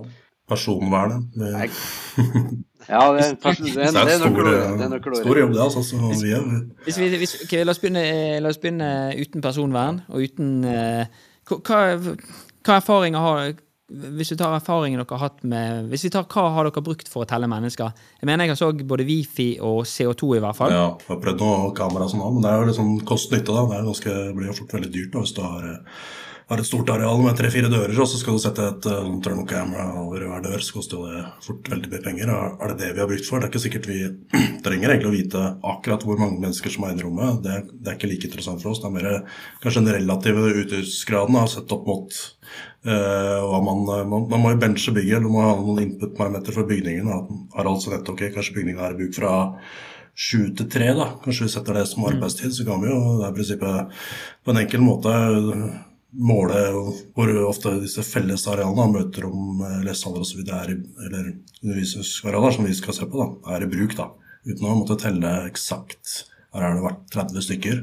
[0.52, 1.32] Personvernet.
[1.36, 1.54] Det,
[2.90, 5.20] Ja, det er, en det er, det er er nøkkelordet.
[5.22, 5.62] stor jobb, det.
[5.62, 5.82] Altså,
[6.86, 8.02] Hvis vi, hvis, la, oss begynne,
[8.42, 8.88] la oss begynne
[9.22, 11.82] uten personvern og uten eh, hva,
[12.66, 13.54] hva erfaringer har
[13.92, 17.10] Hvis du tar erfaringen dere har hatt med Hvis vi tar Hva har dere brukt
[17.12, 17.94] for å telle mennesker?
[18.22, 20.74] Jeg mener jeg har så både Wifi og CO2 i hvert fall.
[20.74, 23.52] ja, jeg har prøvd noe kamera og sånn, men det er jo litt sånn kost-nytte.
[23.52, 23.68] da.
[23.70, 26.06] Det er ganske, blir jo fort veldig dyrt da, hvis du har, eh,
[26.52, 29.86] har et stort areal med tre-fire dører, og så skal du sette et uh, thermocamera
[30.02, 32.32] over hver dør, så koster det fort veldig mye penger.
[32.34, 33.40] Er det det vi har brukt for?
[33.40, 34.00] Det er ikke sikkert vi
[34.66, 37.40] trenger egentlig å vite akkurat hvor mange mennesker som er inne i rommet.
[37.46, 38.82] Det, det er ikke like interessant for oss.
[38.84, 42.18] Det er mer kanskje den relative utgiftsgraden da, sett opp mot
[42.90, 46.58] uh, man, man, man må jo benche bygget, eller du må ha noen input parameter
[46.58, 47.08] for bygningen.
[47.08, 47.40] Da.
[47.56, 49.38] har altså nettopp ok, kanskje bygningen er i bruk fra
[50.20, 50.92] sju til tre.
[51.24, 54.04] Kanskje vi setter det som arbeidstid, så kan vi jo det er i prinsippet
[54.44, 55.16] på en enkel måte
[56.12, 56.58] måle
[57.15, 60.41] hvor ofte disse fellesarealene, møterom, lesesaler osv.
[60.43, 61.32] er eller
[61.63, 63.95] undervisningsarealer som vi skal se på, da, er i bruk.
[63.97, 64.10] da,
[64.45, 66.26] Uten å måtte telle eksakt.
[66.52, 67.82] Her har det vært 30 stykker.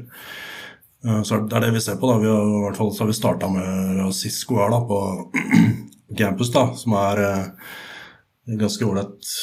[1.05, 2.07] Eh, Så det er det vi ser på.
[2.11, 4.99] da, vi har, i hvert fall så har vi starta med Cisco her da, på
[6.19, 7.45] campus, da, som er eh,
[8.59, 9.33] ganske ålreit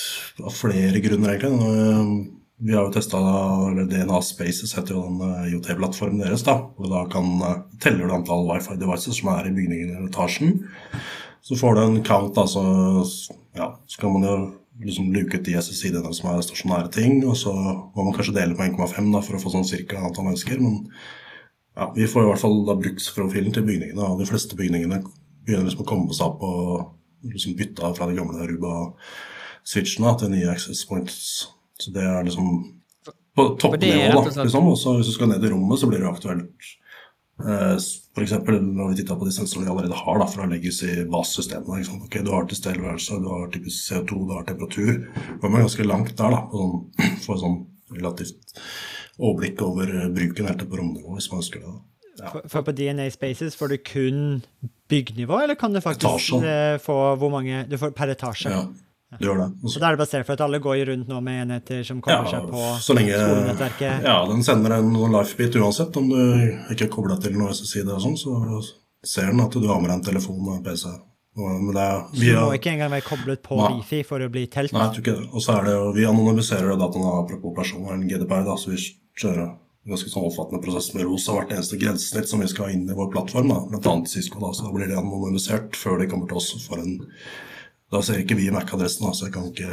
[0.44, 2.35] av flere grunner, egentlig.
[2.58, 3.18] Vi har jo testa
[3.84, 6.44] DNA Spaces, heter jo den eh, IOT-plattformen deres.
[6.46, 10.06] da, og da kan eh, teller du antall wifi devices som er i bygningen eller
[10.08, 10.62] etasjen.
[11.44, 12.62] Så får du en count, da, så,
[13.54, 14.36] ja, så kan man jo
[14.86, 18.56] liksom luke ut de SSID-ene som er stasjonære ting, og så må man kanskje dele
[18.56, 20.60] på 1,5 da, for å få sånn cirka antall mennesker.
[20.64, 20.86] men
[21.76, 25.02] ja, Vi får i hvert fall da bruksprofilen til bygningene, og de fleste bygningene
[25.44, 30.32] begynner liksom å komme seg opp og liksom bytte av fra de gamle Aruba-switchene til
[30.32, 31.52] nye access points.
[31.80, 32.48] Så det er liksom
[33.36, 34.42] på toppnivå, da.
[34.42, 34.68] Liksom.
[34.72, 36.68] Og så hvis du skal ned i rommet, så blir det aktuelt
[37.44, 38.32] eh, F.eks.
[38.48, 41.82] når vi titta på de sensorene vi allerede har da, fra legacy basesystemene.
[41.82, 42.06] ikke sant?
[42.08, 44.94] Ok, Du har tilstedeværelse, du har typisk CO2, du har temperatur.
[45.36, 46.78] Da er man ganske langt der da, sånn,
[47.26, 47.58] for sånn
[47.92, 48.56] relativt
[49.20, 51.74] overblikk over eh, bruken helt på romnivå, hvis man ønsker det.
[52.16, 52.30] Ja.
[52.32, 54.18] For, for på DNA Spaces får du kun
[54.88, 56.40] byggnivå, eller kan du faktisk Etasje.
[56.48, 58.48] eh, få hvor mange Du får per etasje.
[58.48, 58.64] Ja,
[59.18, 59.48] du gjør det.
[59.62, 59.74] Også.
[59.76, 62.26] Så da er det basert for at alle går rundt nå med enheter som kommer
[62.30, 64.02] seg på så lenge, skolenettverket.
[64.04, 65.96] Ja, den sender en lifebit uansett.
[65.96, 66.18] Om du
[66.74, 68.62] ikke er kobla til noe SSID og sånn, så
[69.06, 70.90] ser den at du har med deg en telefon og en PC.
[71.36, 73.74] Og- det er Så du må ikke engang være koblet på Nei.
[73.76, 74.72] Wifi for å bli telt.
[74.72, 75.28] Nei, jeg tror ikke det.
[75.34, 78.80] Og så er det jo, vi anonymiserer dataene apropos personer en GDPR, da, så vi
[79.20, 79.50] kjører
[79.86, 82.88] ganske sånn omfattende prosess med ROS av hvert eneste grensesnitt som vi skal ha inn
[82.90, 83.60] i vår plattform, da,
[83.92, 84.40] annet Cisco.
[84.40, 86.96] Da, så da blir det anonymisert før de kommer til oss for en
[87.92, 89.68] Da ser ikke vi MAC-adressen, så jeg kan ikke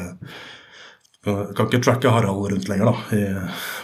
[1.24, 3.22] kan, kan ikke tracke Harald rundt lenger da, i,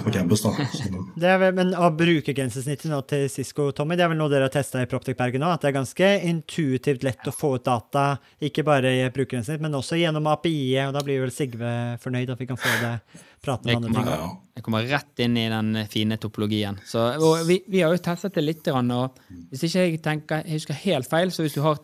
[0.04, 0.41] på campus.
[0.43, 0.52] da.
[0.80, 4.19] Så, Det er vel, men å bruke grensesnittet nå til Cisco, Tommy, det er vel
[4.19, 5.54] noe dere har testa i Proptech Bergen nå?
[5.56, 8.06] At det er ganske intuitivt lett å få ut data,
[8.43, 11.73] ikke bare i brukergrensesnitt, men også gjennom API-et, og da blir vel Sigve
[12.04, 12.93] fornøyd at vi kan få det
[13.39, 14.08] praten om andre ting.
[14.12, 14.30] ja, ja.
[14.60, 16.75] Jeg kommer rett inn i den fine topologien.
[16.84, 19.21] Så, og vi, vi har jo testet det litt, og
[19.54, 21.80] hvis ikke jeg tenker, jeg husker helt feil, så hvis du har,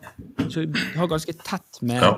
[0.52, 2.10] så du har ganske tett med, Ja.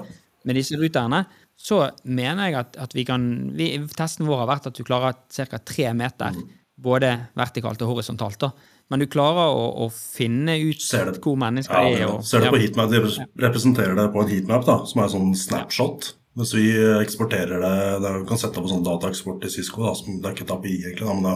[0.48, 1.22] med disse ruterne,
[1.58, 3.22] så mener jeg at, at vi kan
[3.58, 5.58] vi, Testen vår har vært at du klarer ca.
[5.58, 6.36] tre meter,
[6.78, 8.38] både vertikalt og horisontalt.
[8.38, 8.52] da.
[8.88, 10.80] Men du klarer å, å finne ut
[11.20, 11.98] hvor mennesker Ja, er.
[11.98, 13.02] det, Og, ser du på heatmap, De
[13.42, 16.14] representerer det på en heatmap, da, som er en sånn snapshot.
[16.38, 16.68] Mens vi
[17.02, 19.82] eksporterer det det er- Du kan sette opp en sånn dataeksport til Cisco.
[19.82, 21.34] Da, som, det er ikke et API, egentlig, da, men da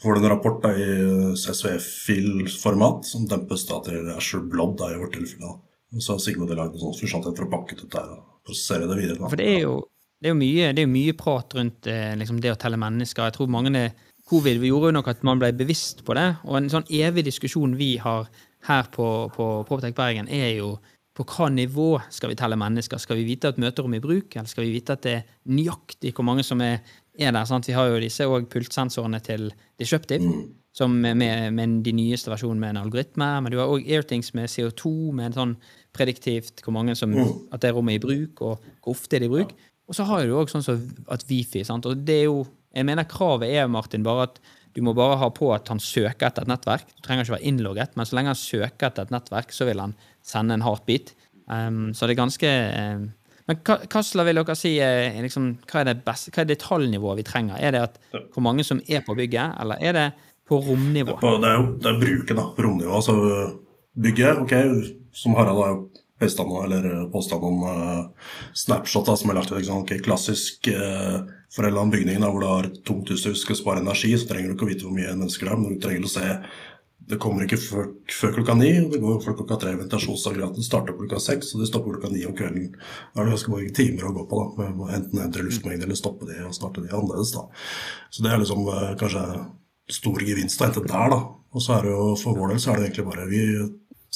[0.00, 4.98] får du en rapport da, i SVF-fil-format som dempes da til Asher Blood da, i
[5.00, 5.50] vårt tilfelle.
[5.50, 5.98] Da.
[5.98, 8.02] Så har Sigmund lagd en sånn funksjonalitet for å pakke ut dette
[8.46, 9.20] prosessere det videre.
[9.20, 9.30] Da.
[9.30, 9.76] For det er jo,
[10.22, 13.28] det er jo, mye, det er mye prat rundt eh, liksom det å telle mennesker.
[13.28, 13.86] Jeg tror mange det,
[14.26, 16.28] Covid vi gjorde jo nok at man ble bevisst på det.
[16.48, 18.26] Og en sånn evig diskusjon vi har
[18.66, 20.74] her på, på Proptech Bergen, er jo
[21.16, 23.00] på hva nivå skal vi telle mennesker?
[23.00, 25.24] Skal vi vite at møterom er i bruk, eller skal vi vite at det er
[25.48, 26.82] nøyaktig hvor mange som er,
[27.16, 27.46] er der?
[27.48, 27.68] Sant?
[27.70, 29.48] Vi har jo disse og pultsensorene til
[29.80, 30.28] Disruptive,
[30.76, 31.22] som med,
[31.56, 33.30] med de nyeste versjonene med en algoritme.
[33.40, 35.54] Men du har òg Airthings med CO2, med en sånn
[35.96, 37.14] prediktivt hvor mange som,
[37.52, 39.56] at det rommet er i bruk, og hvor ofte er det i bruk.
[39.86, 40.82] Og så har du òg sånn som
[41.12, 41.62] at Wifi.
[41.66, 41.86] Sant?
[41.88, 42.44] Og det er jo
[42.76, 44.34] Jeg mener kravet er, Martin, bare at
[44.76, 46.90] du må bare ha på at han søker etter et nettverk.
[46.92, 49.80] Du trenger ikke være innlogget, men så lenge han søker etter et nettverk, så vil
[49.80, 51.14] han sende en heartbeat.
[51.48, 53.06] Um, så det er ganske um,
[53.46, 57.24] Men hva vil dere si er, liksom, hva, er det beste, hva er detaljnivået vi
[57.30, 57.56] trenger?
[57.56, 58.00] Er det at
[58.34, 60.06] hvor mange som er på bygget, eller er det
[60.44, 61.16] på romnivå?
[61.22, 62.96] Det er jo det er bruken, da, romnivå.
[62.98, 63.14] Altså
[64.02, 64.54] bygget, ok,
[65.16, 65.80] som Harald har jo
[66.20, 69.64] pesta nå, eller påstått om uh, snapshot da, som er lagt ut.
[69.64, 73.12] Sånn, okay, klassisk uh, for en eller annen bygning da, hvor du har et tungt
[73.12, 75.52] hus og skal spare energi, så trenger du ikke å vite hvor mye mennesker det
[75.52, 76.30] er, men du trenger å se
[77.06, 79.74] det kommer ikke før, før klokka ni, og det går før klokka tre.
[79.78, 82.72] Ventilasjonsaggregatene starter klokka seks, og de stopper klokka ni om kvelden.
[83.12, 85.86] Da er det ganske mange timer å gå på, da, med å enten endre luftmengde
[85.86, 87.30] eller stoppe de og starte de annerledes.
[87.36, 87.44] da.
[88.10, 89.22] Så det er liksom eh, kanskje
[90.00, 91.20] stor gevinst å hente der, da.
[91.54, 93.44] Og så er det jo for vår del så er det egentlig bare Vi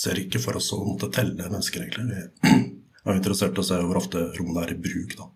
[0.00, 2.24] ser ikke for oss å måtte telle mennesker, egentlig.
[2.40, 2.54] Vi
[3.10, 5.28] er interessert i å se hvor ofte rommene er i bruk, da.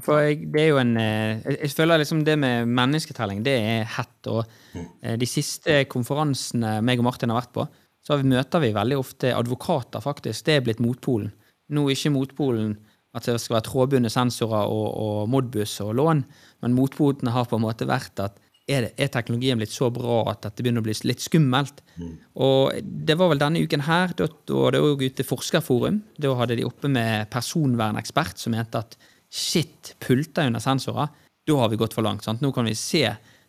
[0.00, 3.90] For jeg, det er jo en eh, Jeg føler liksom det med mennesketelling, det er
[3.98, 4.30] hett.
[4.32, 4.40] Og
[4.72, 7.66] eh, de siste konferansene meg og Martin har vært på,
[8.02, 10.46] så møter vi veldig ofte advokater, faktisk.
[10.46, 11.28] Det er blitt motpolen.
[11.72, 12.72] Nå ikke motpolen
[13.12, 16.24] at det skal være trådbundne sensorer og, og Modbus og lån,
[16.64, 20.20] men motpotene har på en måte vært at er, det, er, teknologien blitt så bra
[20.30, 21.82] at dette begynner å bli litt skummelt?
[21.98, 22.12] Mm.
[22.46, 26.02] Og det var vel denne uken her, da var det òg ute Forskerforum.
[26.20, 28.98] Da hadde de oppe med personvernekspert som mente at
[29.32, 31.08] Shit, pulter under sensorer.
[31.48, 32.26] Da har vi gått for langt.
[32.26, 32.42] Sant?
[32.44, 33.06] Nå kan vi se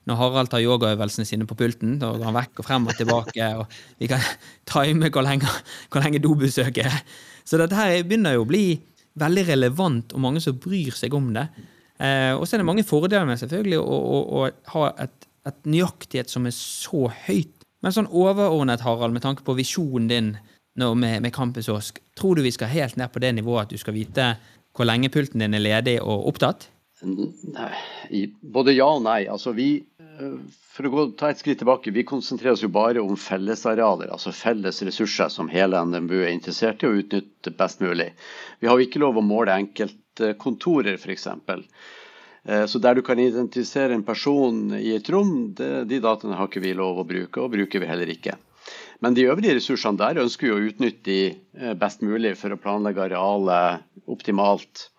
[0.07, 1.97] når Harald tar yogaøvelsene sine på pulten.
[1.99, 3.49] Da går han vekk og frem og tilbake.
[3.59, 4.23] og Vi kan
[4.71, 5.51] time hvor lenge,
[5.91, 6.97] hvor lenge dobesøket er.
[7.43, 8.65] Så dette her begynner jo å bli
[9.19, 11.45] veldig relevant, og mange som bryr seg om det.
[12.03, 15.59] Eh, og så er det mange fordeler med selvfølgelig å, å, å ha et, et,
[15.63, 17.63] nøyaktighet som er så høyt.
[17.83, 20.33] Men sånn overordnet, Harald, med tanke på visjonen din
[20.79, 23.79] med, med Campus Åsk, tror du vi skal helt ned på det nivået at du
[23.79, 24.33] skal vite
[24.73, 26.69] hvor lenge pulten din er ledig og opptatt?
[27.03, 29.25] Nei, både ja og nei.
[29.29, 29.67] Altså vi,
[30.73, 34.33] for å gå, ta et skritt tilbake, vi konsentrerer oss jo bare om fellesarealer, altså
[34.35, 38.13] felles ressurser som hele NMBU er interessert i å utnytte best mulig.
[38.63, 39.55] Vi har jo ikke lov å måle
[40.19, 41.27] enkeltkontorer, f.eks.
[42.45, 46.47] Eh, så der du kan identifisere en person i et rom, det, de dataene har
[46.47, 48.35] ikke vi lov å bruke, og bruker vi heller ikke.
[48.99, 51.21] Men de øvrige ressursene der ønsker vi å utnytte de
[51.59, 54.89] eh, best mulig for å planlegge arealet optimalt.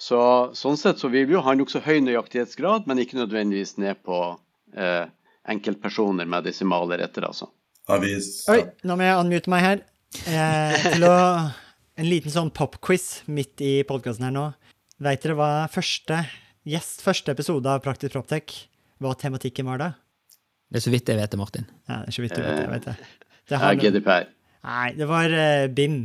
[0.00, 0.18] Så,
[0.56, 4.00] sånn sett så vil vi jo ha en nokså høy nøyaktighetsgrad, men ikke nødvendigvis ned
[4.06, 4.38] på
[4.76, 5.08] eh,
[5.50, 7.50] enkeltpersoner med desimaler etter, altså.
[8.52, 9.82] Oi, nå må jeg unmute meg her.
[10.30, 11.16] Eh, til å,
[12.00, 14.46] en liten sånn popquiz midt i podkasten her nå.
[15.00, 16.18] Veit dere hva første
[16.68, 18.52] gjest, første episode av Praktisk Proptech,
[19.00, 19.86] hva tematikken var da?
[20.68, 21.64] Det er så vidt jeg vet det, Martin.
[21.88, 22.96] Ja, det er så vidt du vet det, jeg vet det.
[23.48, 24.28] Det har ja, GDPR.
[24.68, 25.96] Nei, det var uh, BIM.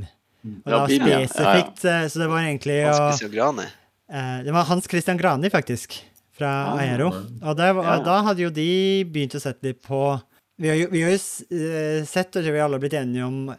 [0.47, 0.95] Og ja, det var
[1.27, 2.07] spesifikt, ja, ja.
[2.13, 3.67] så det var egentlig Hans Christian Grani?
[4.15, 5.99] Uh, det var Hans Christian Grani, faktisk,
[6.39, 7.11] fra ah, Aero.
[7.43, 8.71] Og var, da hadde jo de
[9.11, 10.05] begynt å sette litt på
[10.63, 13.49] Vi har jo, vi har jo uh, sett, og vi har alle blitt enige om,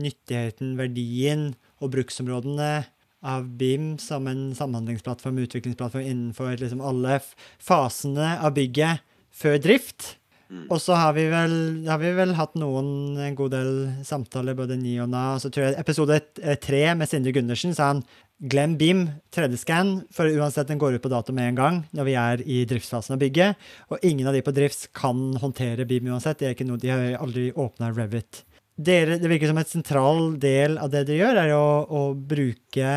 [0.00, 2.86] nyttigheten, verdien og bruksområdene
[3.28, 7.20] av BIM som en samhandlingsplattform, utviklingsplattform innenfor liksom alle
[7.60, 10.14] fasene av bygget før drift.
[10.48, 10.64] Mm.
[10.72, 13.72] Og så har vi, vel, har vi vel hatt noen, en god del
[14.06, 15.34] samtaler, både ni og na.
[15.42, 18.00] Så tror jeg episode eh, tre med Sindre Gundersen sa han
[18.38, 19.02] glem BIM,
[19.34, 22.62] 3D-scan, for uansett den går ut på dato med en gang når vi er i
[22.70, 23.68] driftsfasen av bygget.
[23.92, 26.40] Og ingen av de på drifts kan håndtere BIM uansett.
[26.40, 28.44] Det er ikke noe, de har aldri åpna Revit.
[28.78, 32.90] Dere, det virker som et sentral del av det dere gjør, er å, å bruke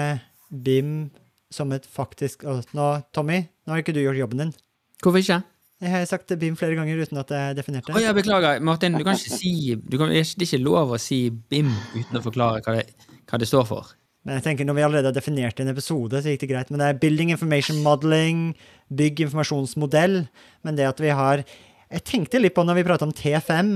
[0.52, 1.10] BIM
[1.52, 4.52] som et faktisk nå, Tommy, nå har ikke du gjort jobben din.
[5.02, 5.40] Hvorfor ikke?
[5.82, 7.98] Jeg har sagt BIM flere ganger uten at jeg definerte det.
[7.98, 8.60] Oh, beklager.
[8.62, 9.54] Martin, du kan ikke si,
[9.90, 13.50] kan, det er ikke lov å si BIM uten å forklare hva det, hva det,
[13.50, 13.90] står for.
[14.22, 16.70] Men jeg tenker Når vi allerede har definert en episode, så gikk det greit.
[16.70, 18.52] Men det er Building Information Modeling,
[18.94, 20.20] bygg informasjonsmodell.
[20.62, 23.74] Men det at vi har Jeg tenkte litt på når vi prata om T5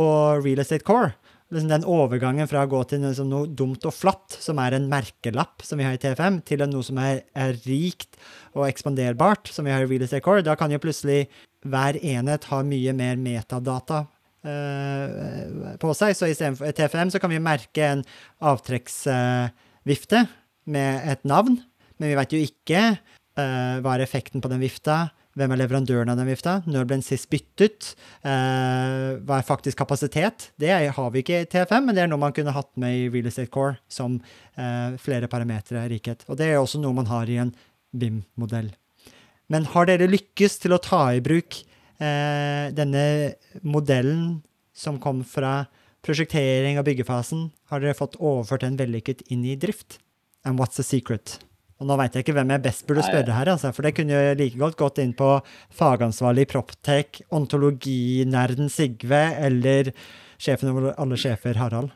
[0.00, 1.12] og Real Estate Core
[1.52, 4.88] liksom den overgangen fra å gå til noe, noe, dumt og flatt, som er en
[4.90, 8.18] merkelapp som vi har i T5, til noe som er, er rikt
[8.56, 11.26] og ekspanderbart, som vi har i Real Estate Core, da kan jo plutselig
[11.68, 14.04] hver enhet ha mye mer metadata
[14.48, 16.16] eh, på seg.
[16.18, 18.04] Så istedenfor T5 så kan vi merke en
[18.52, 20.36] avtrekksvifte eh,
[20.72, 21.60] med et navn,
[21.98, 25.04] men vi vet jo ikke eh, hva er effekten på den vifta
[25.38, 26.58] hvem er leverandøren av den vifta?
[26.68, 27.92] Når ble den sist byttet?
[28.20, 30.50] Eh, hva er faktisk kapasitet?
[30.60, 33.06] Det har vi ikke i TFM, men det er noe man kunne hatt med i
[33.08, 36.26] Real Estate Core som eh, flere parametere rikhet.
[36.28, 37.54] Og det er også noe man har i en
[37.96, 38.72] BIM-modell.
[39.52, 41.62] Men har dere lykkes til å ta i bruk
[42.00, 43.04] eh, denne
[43.64, 44.42] modellen
[44.76, 45.62] som kom fra
[46.04, 47.48] prosjektering og byggefasen?
[47.72, 49.96] Har dere fått overført den vellykket inn i drift?
[50.44, 51.38] And what's the secret?
[51.82, 54.14] Og nå veit jeg ikke hvem jeg best burde spørre her, altså, for det kunne
[54.14, 55.34] jo like godt gått inn på
[55.74, 59.90] fagansvarlig Proptech, ontologinerden Sigve eller
[60.38, 61.90] sjefen over alle sjefer, Harald.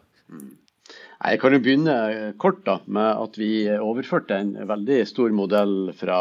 [1.16, 1.94] Jeg kan jo begynne
[2.42, 6.18] kort da, med at vi overførte en veldig stor modell fra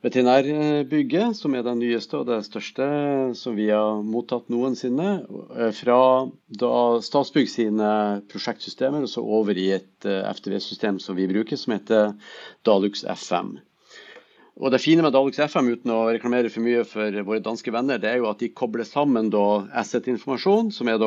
[0.00, 2.84] Veterinærbygget, som er det nyeste og det største
[3.36, 5.10] som vi har mottatt noensinne,
[5.52, 5.98] eh, fra
[7.04, 7.90] Statsbygg sine
[8.32, 12.14] prosjektsystemer og så over i et eh, FTV-system som vi bruker, som heter
[12.64, 13.58] Dalux FM.
[14.56, 18.00] Og Det fine med Dalux FM, uten å reklamere for mye for våre danske venner,
[18.00, 19.28] det er jo at de kobler sammen
[19.72, 20.98] asset-informasjon, som er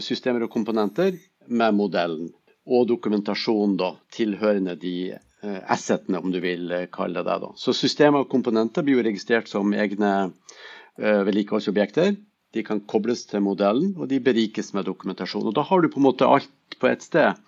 [0.00, 1.16] systemer og komponenter,
[1.48, 2.32] med modellen.
[2.64, 7.52] Og dokumentasjon da, tilhørende de assetene, om du vil kalle det det.
[7.56, 12.16] Så systemer og komponenter blir jo registrert som egne uh, vedlikeholdsobjekter.
[12.52, 15.46] De kan kobles til modellen, og de berikes med dokumentasjon.
[15.48, 17.38] Og Da har du på en måte alt på ett sted.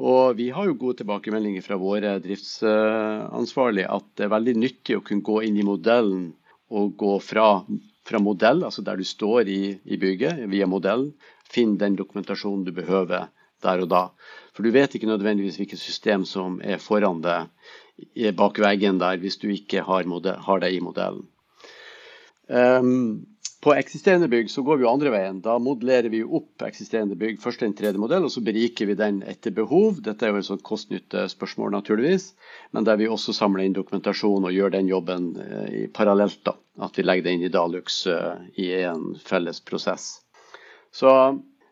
[0.00, 5.04] Og Vi har jo gode tilbakemeldinger fra våre driftsansvarlige at det er veldig nyttig å
[5.04, 6.32] kunne gå inn i modellen
[6.72, 7.60] og gå fra,
[8.08, 11.10] fra modell, altså der du står i, i bygget, via modell,
[11.44, 13.28] finn den dokumentasjonen du behøver
[13.62, 14.02] der og da.
[14.52, 19.38] For du vet ikke nødvendigvis hvilket system som er foran deg bak veggen der, hvis
[19.40, 20.08] du ikke har,
[20.46, 21.26] har det i modellen.
[22.52, 23.26] Um,
[23.62, 25.36] på eksisterende bygg så går vi jo andre veien.
[25.44, 29.54] Da modellerer vi opp eksisterende bygg først en 3D-modell, og så beriker vi den etter
[29.54, 30.00] behov.
[30.02, 32.32] Dette er jo et sånt kost-nytte-spørsmål, naturligvis.
[32.74, 36.40] Men der vi også samler inn dokumentasjon og gjør den jobben eh, parallelt.
[36.48, 40.10] da, At vi legger det inn i Dalux eh, i en felles prosess.
[40.90, 41.14] Så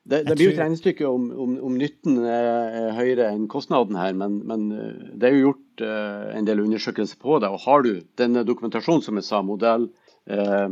[0.05, 4.15] det, det blir jo et regnestykke om, om, om, nytten er høyere enn kostnaden her,
[4.17, 7.51] men, men eh, det er jo gjort uh, en del undersøkelser på det.
[7.53, 9.91] Og har du denne dokumentasjonen, som jeg sa, modell,
[10.31, 10.69] eh,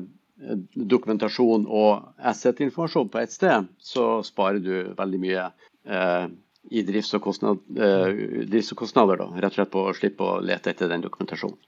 [0.95, 6.29] dokumentasjon og asset-informasjon på ett sted, så sparer du veldig mye eh,
[6.71, 10.25] i drifts- og, kostnad, eh, drifts og, kostnader, da, rett og slett på å slippe
[10.25, 11.59] å lete etter den dokumentasjonen.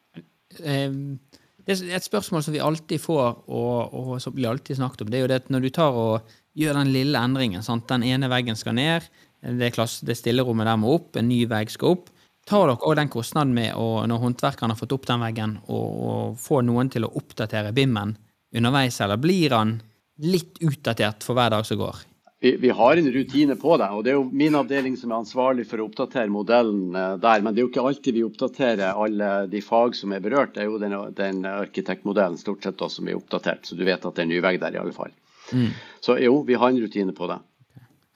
[1.60, 5.10] Det er et spørsmål som vi alltid får, og, og som blir alltid snakket om,
[5.10, 7.88] det er jo det at når du tar og gjør den lille endringen, sant?
[7.88, 9.06] den ene veggen skal ned,
[9.40, 12.10] det, klasse, det stillerommet der må opp, en ny vegg skal opp,
[12.48, 16.36] tar dere òg den kostnaden med å, når håndverkeren har fått opp den veggen, og,
[16.40, 18.16] få noen til å oppdatere BIM-en
[18.56, 19.78] underveis, eller blir han
[20.20, 22.06] litt utdatert for hver dag som går?
[22.40, 23.86] Vi, vi, har en rutine på det.
[23.92, 27.42] og Det er jo min avdeling som er ansvarlig for å oppdatere modellen eh, der.
[27.44, 30.54] Men det er jo ikke alltid vi oppdaterer alle de fag som er berørt.
[30.54, 34.00] Det er jo den, den arkitektmodellen stort sett da, som er oppdatert, så du vet
[34.00, 35.12] at det er en ny vegg der i alle fall.
[35.52, 35.70] Mm.
[36.00, 37.38] Så jo, vi har en rutine på det.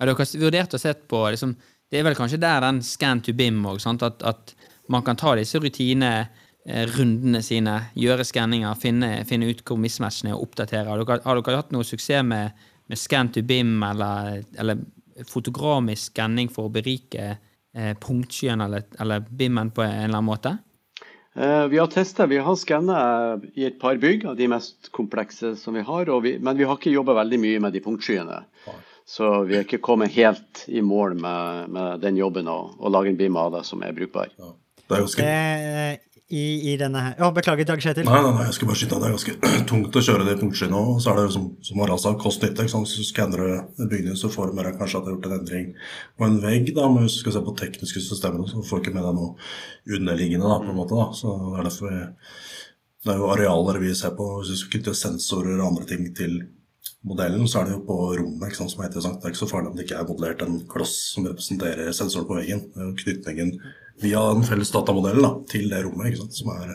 [0.01, 1.55] Har dere vurdert og sett på liksom,
[1.91, 4.55] Det er vel kanskje der den scan to BIM òg, at, at
[4.91, 6.15] man kan ta disse rutinene
[6.65, 6.89] Eh,
[7.45, 10.89] sine, gjøre skanninger, finne, finne, ut hvor mismatchen er, og oppdatere.
[10.89, 12.55] Har dere, har dere hatt noe suksess med,
[12.89, 14.81] med scan to BIM eller, eller
[15.29, 20.55] fotogramisk skanning for å berike eh, punktskyen eller, eller BIM-en på en eller annen måte?
[21.35, 25.57] Eh, vi har testa, vi har skanna i et par bygg av de mest komplekse
[25.57, 26.11] som vi har.
[26.23, 28.43] Vi, men vi har ikke jobba veldig mye med de punktskyene.
[29.05, 33.13] Så vi har ikke kommet helt i mål med, med den jobben og, og lage
[33.13, 34.31] en BIM av det som er brukbar.
[34.39, 34.55] Ja.
[34.85, 35.29] Det er ganske
[36.33, 37.15] i, i denne her.
[37.19, 38.07] Ja, beklager, Dag Kjetil.
[38.09, 39.35] Nei, nei, nei, jeg skulle bare skyte Det er ganske
[39.71, 40.95] tungt å kjøre det punktskyene òg.
[41.05, 42.67] Så er det som, som Harald sa, kost-nytte.
[42.73, 45.37] Så skanner du bygningen, så får du med deg kanskje at det er gjort en
[45.39, 45.69] endring
[46.17, 46.73] på en vegg.
[46.77, 49.21] da, Men hvis du skal se på tekniske systemer, så får du ikke med deg
[49.21, 50.49] noe underliggende.
[50.49, 52.03] da, på en måte da, så Det er derfor vi,
[53.05, 54.33] det er jo arealer vi ser på.
[54.41, 56.41] Hvis du skal knytte sensorer og andre ting til
[57.05, 58.49] modellen, så er det jo på rommet.
[58.49, 60.61] ikke sant, som heter Det er ikke så farlig om det ikke er modellert en
[60.73, 62.65] kloss som representerer sensoren på veggen.
[62.73, 63.59] Det er jo knytningen
[64.03, 66.19] via den felles datamodellen da, til det rommet.
[66.35, 66.73] Som er,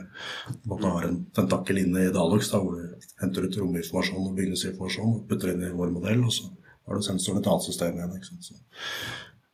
[0.70, 5.18] måtte har en tentakkel inne i Dalux, da, hvor du henter ut rominformasjon og bygningsinformasjon
[5.30, 6.24] putter inn i vår modell.
[6.28, 6.48] Og så
[6.88, 8.16] har du sensoren i et annet system igjen.
[8.16, 8.48] ikke sant?
[8.50, 8.60] Så,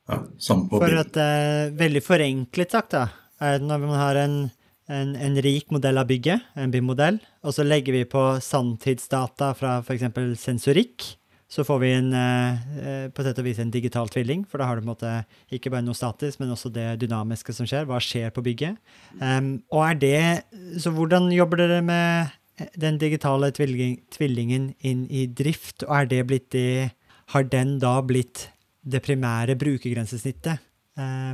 [0.05, 3.07] ja, samme på For at uh, Veldig forenklet sagt, da,
[3.41, 4.39] er det når man har en,
[4.93, 9.80] en, en rik modell av bygget, en BIM-modell, og så legger vi på sanntidsdata fra
[9.82, 10.09] f.eks.
[10.39, 11.16] sensorikk
[11.51, 14.81] så får vi en, eh, på sett og vis en digital tvilling, for da har
[14.81, 14.87] du
[15.53, 17.85] ikke bare noe statisk, men også det dynamiske som skjer.
[17.85, 18.77] Hva skjer på bygget?
[19.21, 20.43] Um, og er det
[20.81, 22.31] Så hvordan jobber dere med
[22.77, 26.91] den digitale tvilling, tvillingen inn i drift, og er det blitt det
[27.29, 28.49] Har den da blitt
[28.85, 30.74] det primære brukergrensesnittet Eh,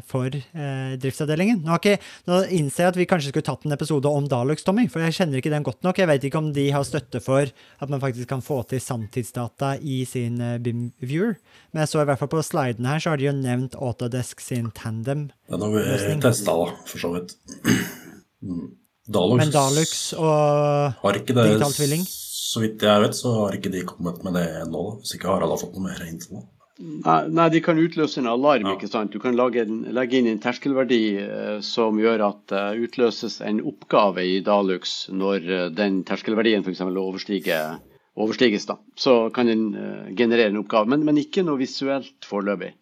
[0.10, 1.62] for eh, driftsavdelingen.
[1.66, 1.98] Nå, ikke,
[2.30, 5.18] nå, innser jeg at vi kanskje skulle tatt en episode om Dalux, Tommy, for jeg
[5.20, 6.02] kjenner ikke den godt nok.
[6.02, 9.76] Jeg vet ikke om de har støtte for at man faktisk kan få til sanntidsdata
[9.82, 11.38] i sin eh, BIM-viewer.
[11.72, 14.42] Men jeg så i hvert fall på sliden her, så har de jo nevnt Autodesk
[14.44, 15.30] sin Tandem.
[15.52, 17.38] Den har vi testa, da, for så vidt.
[18.42, 18.72] Mm.
[19.12, 22.04] Dalux, Men Dalux og digital tvilling?
[22.08, 24.84] Så vidt jeg vet, så har ikke de kommet med det ennå.
[25.02, 26.42] Hvis ikke Harald har fått noe mer info.
[26.82, 28.66] Nei, de kan utløse en alarm.
[28.66, 28.74] Ja.
[28.76, 29.14] ikke sant?
[29.14, 33.62] Du kan en, legge inn en terskelverdi eh, som gjør at det uh, utløses en
[33.70, 36.82] oppgave i Dalux når uh, den terskelverdien f.eks.
[36.82, 37.78] Overstiger,
[38.18, 38.66] overstiges.
[38.70, 38.80] da.
[38.98, 42.74] Så kan den uh, generere en oppgave, men, men ikke noe visuelt foreløpig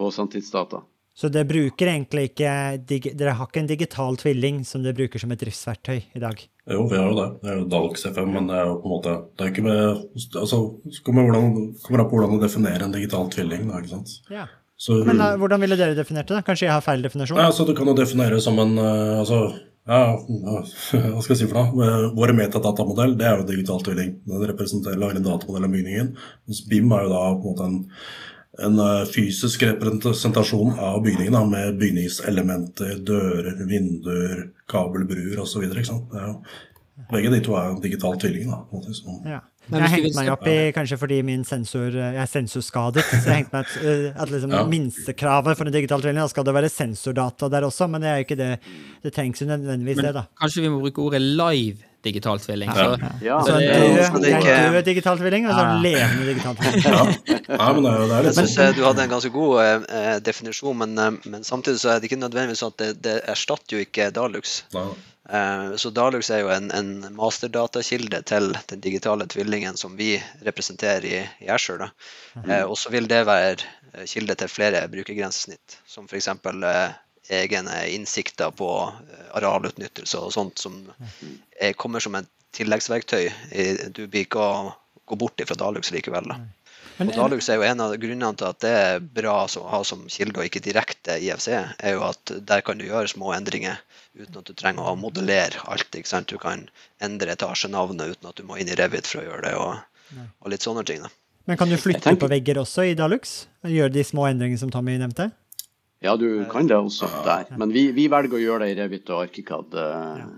[0.00, 0.80] på sanntidsdata.
[1.16, 2.52] Så det bruker egentlig ikke
[2.88, 6.38] Dere har ikke en digital tvilling som dere bruker som et driftsverktøy i dag?
[6.70, 7.26] Jo, vi har jo det.
[7.42, 9.66] Det er jo Dalks FM, men det er jo på en måte Det er ikke
[9.66, 10.60] med altså,
[11.06, 11.50] kommer hvordan,
[11.82, 14.14] kommer an på hvordan du definerer en digital tvilling, da, ikke sant.
[14.32, 14.46] Ja.
[14.80, 16.38] Så, men da, hvordan ville dere definert det?
[16.38, 16.44] da?
[16.46, 17.40] Kanskje jeg har feil definisjon?
[17.42, 19.42] Ja, så Du kan jo definere som en uh, altså,
[19.90, 20.14] Ja,
[20.54, 20.62] hva
[21.24, 21.90] skal jeg si for noe?
[22.16, 24.14] Våre metadatamodell det er jo en digital tvilling.
[24.30, 26.14] Den representerer en datamodell av bygningen.
[26.48, 27.78] Mens BIM er jo da på en måte en,
[28.58, 35.68] en eh, fysisk representasjon av bygningen da, med bygningselementer, dører, vinduer, kabelbruer osv.
[37.10, 38.50] Begge de to er en digital tvilling.
[38.50, 38.60] da.
[38.68, 39.14] på en måte, så.
[39.26, 39.40] Ja.
[39.70, 43.36] Men Jeg hengte meg opp i, kanskje fordi min sensor, jeg er sensorskadet, så jeg
[43.38, 44.64] hengte meg at, eh, at liksom Ja.
[44.66, 48.16] minstekravet for en digital tvilling, da skal det være sensordata der også, men det er
[48.18, 48.58] jo ikke det.
[49.04, 50.24] Det trengs jo nødvendigvis det, da.
[50.40, 52.70] Kanskje vi må bruke ordet live digital tvilling.
[52.70, 52.96] Ja.
[52.96, 55.82] Så, Ja, Så en det- død, er ikke- en død digital tvilling, og så en
[55.82, 56.82] levende digital tvilling.
[56.86, 57.72] Ja.
[57.72, 60.76] Men det er jo det Jeg syns sånn du hadde en ganske god eh, definisjon,
[60.78, 63.84] men, eh, men samtidig så er det ikke nødvendigvis sånn at det, det erstatter jo
[63.86, 64.62] ikke Dalux.
[64.74, 64.88] Nei,
[65.30, 71.04] Eh, Så Dalux er jo en, en masterdatakilde til den digitale tvillingen som vi representerer
[71.06, 71.90] i, i Azure.
[72.34, 72.64] Mm -hmm.
[72.64, 73.56] Og så vil det være
[73.94, 76.28] eh, kilde til flere brukergrensesnitt, som f.eks.
[77.30, 80.80] Egne innsikter på eh, arealutnyttelse og sånt som
[81.60, 83.28] eh, kommer som et tilleggsverktøy.
[83.94, 84.72] Du blir ikke å
[85.06, 86.26] gå bort ifra Dalux likevel.
[86.26, 86.38] Da.
[87.00, 90.02] Og Dalux er jo en av grunnene til at det er bra å ha som
[90.10, 93.78] kilde og ikke direkte IFC, er jo at der kan du gjøre små endringer
[94.18, 95.88] uten at du trenger å modellere alt.
[95.94, 96.28] ikke sant?
[96.28, 96.66] Du kan
[97.00, 100.52] endre etasjenavnet uten at du må inn i Revit for å gjøre det, og, og
[100.52, 101.06] litt sånne ting.
[101.06, 101.12] da.
[101.48, 103.46] Men kan du flytte tenker- på vegger også i Dalux?
[103.64, 105.30] Gjøre de små endringene som Tommy nevnte?
[106.00, 107.50] Ja, du kan det også der.
[107.60, 109.76] Men vi, vi velger å gjøre det i Revit og Arkikad.
[109.76, 110.28] Ja.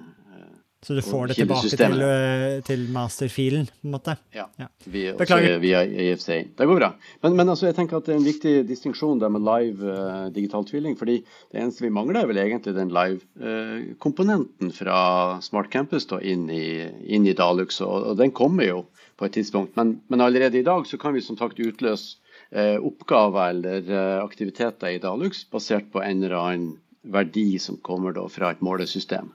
[0.82, 4.16] Så du får det tilbake til, eh, til masterfilen, på en måte?
[4.34, 4.48] Ja.
[4.58, 4.66] Ja.
[4.82, 5.60] Vi, også Beklager.
[5.62, 6.26] via EFC.
[6.58, 6.88] Det går bra.
[7.22, 10.26] Men, men altså, jeg tenker at det er en viktig distinksjon der med live uh,
[10.34, 10.96] digital tvilling.
[10.98, 16.50] fordi det eneste vi mangler, er vel egentlig den live-komponenten fra Smart Campus da, inn,
[16.50, 17.78] i, inn i Dalux.
[17.80, 18.82] Og, og den kommer jo
[19.16, 19.76] på et tidspunkt.
[19.78, 22.21] Men, men allerede i dag så kan vi som sagt utløse eh,
[22.52, 26.72] oppgaver eller eh, aktiviteter i Dalux basert på en eller annen
[27.02, 29.32] verdi som kommer da fra et målesystem.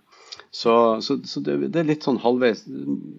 [0.52, 2.64] Så, så, så det, det er litt sånn halvveis,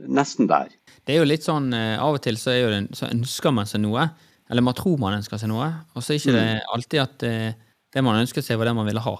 [0.08, 0.70] nesten der.
[1.04, 3.82] Det er jo litt sånn, eh, Av og til så, det, så ønsker man seg
[3.84, 4.08] noe,
[4.48, 7.50] eller man tror man ønsker seg noe, og så er ikke det alltid at eh,
[7.94, 9.16] det man ønsker seg, var det man ville ha.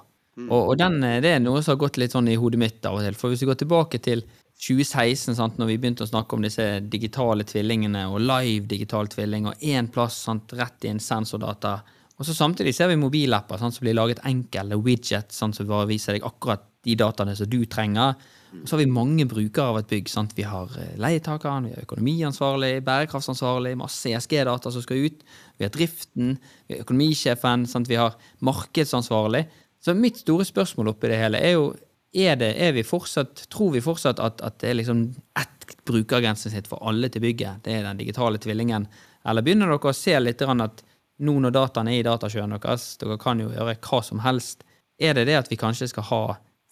[0.47, 2.87] Og, og den, eh, det er noe som har gått litt sånn i hodet mitt
[2.87, 3.19] av og til.
[3.19, 4.23] For hvis vi går tilbake til
[4.59, 9.47] 2016, sant, når vi begynte å snakke om disse digitale tvillingene og live digital tvilling,
[9.47, 11.79] og én plass sant, rett en sensordata
[12.19, 15.87] og så Samtidig ser vi mobilapper sant, som blir laget enkle widgets sant, som bare
[15.87, 18.17] viser deg akkurat de dataene som du trenger.
[18.59, 20.11] Og så har vi mange brukere av et bygg.
[20.11, 20.35] Sant?
[20.35, 25.23] Vi har eh, leietakeren, vi har økonomiansvarlig, bærekraftsansvarlig, masse ESG-data som skal ut.
[25.61, 26.35] Vi har driften,
[26.67, 27.91] vi har økonomisjefen, sant?
[27.91, 29.45] vi har markedsansvarlig.
[29.85, 31.69] Så mitt store spørsmål oppi det hele er jo
[32.13, 35.03] er, det, er vi fortsatt, Tror vi fortsatt at, at det er liksom
[35.39, 37.65] ett brukergrensesnitt for alle til bygget?
[37.65, 38.89] Det er den digitale tvillingen.
[39.29, 40.83] Eller begynner dere å se litt at
[41.19, 44.65] nå når dataene er i datasjøen deres, dere kan jo gjøre hva som helst,
[44.99, 46.23] er det det at vi kanskje skal ha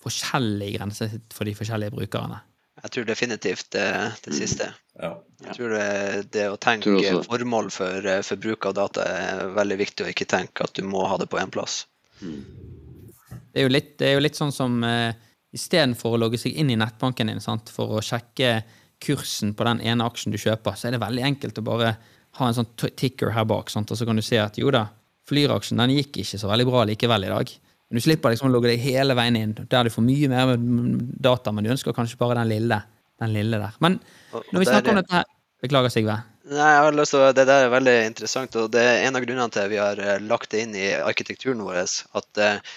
[0.03, 2.41] forskjellige grenser for de forskjellige brukerne?
[2.85, 3.89] Jeg tror definitivt det,
[4.27, 4.69] det siste.
[5.01, 5.15] ja.
[5.47, 5.87] Jeg tror det,
[6.33, 10.29] det å tenke formål for, eh, for bruk av data er veldig viktig, og ikke
[10.29, 11.85] tenke at du må ha det på én plass.
[12.21, 15.13] Det er jo litt, det er jo litt sånn som uh,
[15.57, 18.61] istedenfor å logge seg inn i nettbanken din sant, for å sjekke
[19.03, 21.97] kursen på den ene aksjen du kjøper, så er det veldig enkelt å bare
[22.37, 24.87] ha en sånn ticker her bak, sant, og så kan du se at jo da,
[25.27, 27.49] Flyr-aksjen den gikk ikke så veldig bra likevel i dag.
[27.89, 30.53] Men du slipper liksom å logge deg hele veien inn, der du får mye mer
[30.57, 32.79] data, men du ønsker kanskje bare den lille,
[33.19, 33.75] den lille der.
[33.83, 33.99] Men
[34.33, 35.27] når vi snakker om dette her
[35.65, 36.15] Beklager, Sigve.
[36.47, 39.17] Nei, jeg har lyst til å, Det der er veldig interessant, og det er en
[39.17, 41.81] av grunnene til vi har eh, lagt det inn i arkitekturen vår.
[42.21, 42.75] At eh,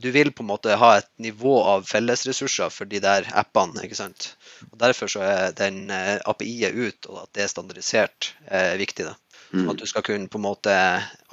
[0.00, 3.82] du vil på en måte ha et nivå av fellesressurser for de der appene.
[3.84, 4.30] ikke sant?
[4.70, 9.04] Og Derfor så er den eh, API-et ut, og at det er standardisert, er viktig.
[9.10, 9.14] da.
[9.52, 10.72] Sånn at du skal kunne på en måte,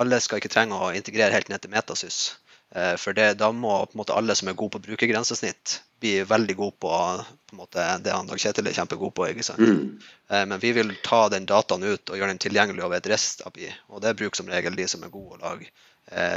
[0.04, 2.36] Alle skal ikke trenge å integrere helt ned til Metasys.
[2.76, 6.18] Eh, For det, da må på en måte alle som er gode på brukergrensesnitt, bli
[6.28, 9.26] veldig gode på, på en måte, det han Dag Kjetil er kjempegod på.
[9.32, 9.60] ikke sant?
[9.64, 10.00] Mm.
[10.30, 13.72] Eh, Men vi vil ta den dataen ut og gjøre den tilgjengelig over et REST-API.
[13.90, 15.89] Og det bruker som regel de som er gode å lage eh,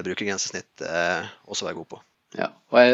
[0.04, 2.02] brukergrensesnitt, eh, også være god på.
[2.38, 2.92] Ja, og jeg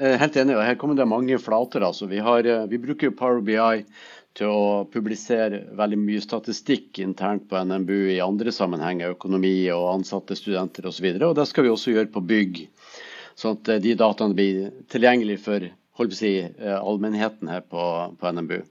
[0.00, 0.56] er helt enig.
[0.56, 1.84] og Her kommer det mange flater.
[1.84, 2.08] altså.
[2.08, 3.84] Vi, har, eh, vi bruker Power BI
[4.38, 10.36] til å publisere veldig mye statistikk internt på NMBU i andre sammenhenger, økonomi og ansatte
[10.38, 11.10] studenter osv.
[11.10, 12.62] Og, så og det skal vi også gjøre på bygg,
[13.36, 15.68] sånn at eh, de dataene blir tilgjengelige for
[15.98, 17.84] holdt på å si, eh, allmennheten her på,
[18.20, 18.62] på NMBU.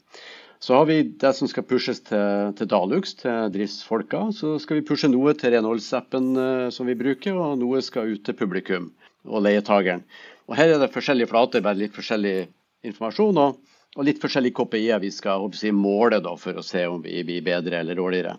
[0.60, 4.24] Så har vi det som skal pushes til, til Dalux, til driftsfolka.
[4.34, 8.24] Så skal vi pushe noe til renholdsappen eh, som vi bruker, og noe skal ut
[8.26, 8.89] til publikum
[9.28, 10.03] og leietageren.
[10.47, 12.47] Og Her er det forskjellige flater, bare litt forskjellig
[12.88, 13.58] informasjon og,
[13.97, 17.45] og litt forskjellige KPI-er vi skal si, måle da, for å se om vi blir
[17.45, 18.38] bedre eller dårligere.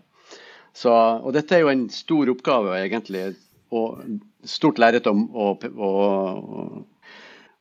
[0.75, 3.33] Så, og Dette er jo en stor oppgave, egentlig,
[3.75, 4.01] og
[4.49, 5.91] stort lerret å, å,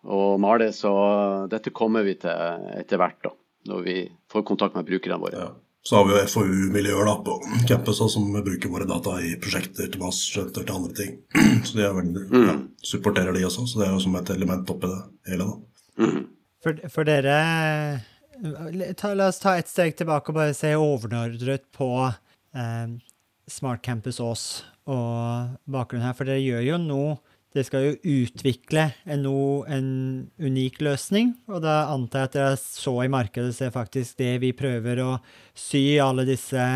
[0.07, 0.93] å male, så
[1.51, 3.33] dette kommer vi til etter hvert, da,
[3.69, 3.95] når vi
[4.31, 5.45] får kontakt med brukerne våre.
[5.45, 5.53] Ja.
[5.87, 7.37] Så har vi jo FoU-miljøer da på
[7.69, 11.13] campus som bruker våre data i prosjekter til masterstudenter til andre ting.
[11.67, 14.73] Så de er veldig, ja, supporterer de også, så det er jo som et element
[14.73, 15.47] oppi det hele.
[15.47, 16.03] da.
[16.03, 16.25] Mhm.
[16.65, 17.37] For, for dere
[18.99, 22.87] ta, La oss ta et steg tilbake og bare se overordnet på eh,
[23.47, 24.43] Smart Campus Ås
[24.89, 26.17] og bakgrunnen her.
[26.17, 27.01] For dere gjør jo nå
[27.57, 29.23] Dere skal jo utvikle en,
[29.65, 29.87] en
[30.37, 34.51] unik løsning, og da antar jeg at dere så i markedet ser faktisk det vi
[34.53, 35.15] prøver å
[35.57, 36.67] sy alle disse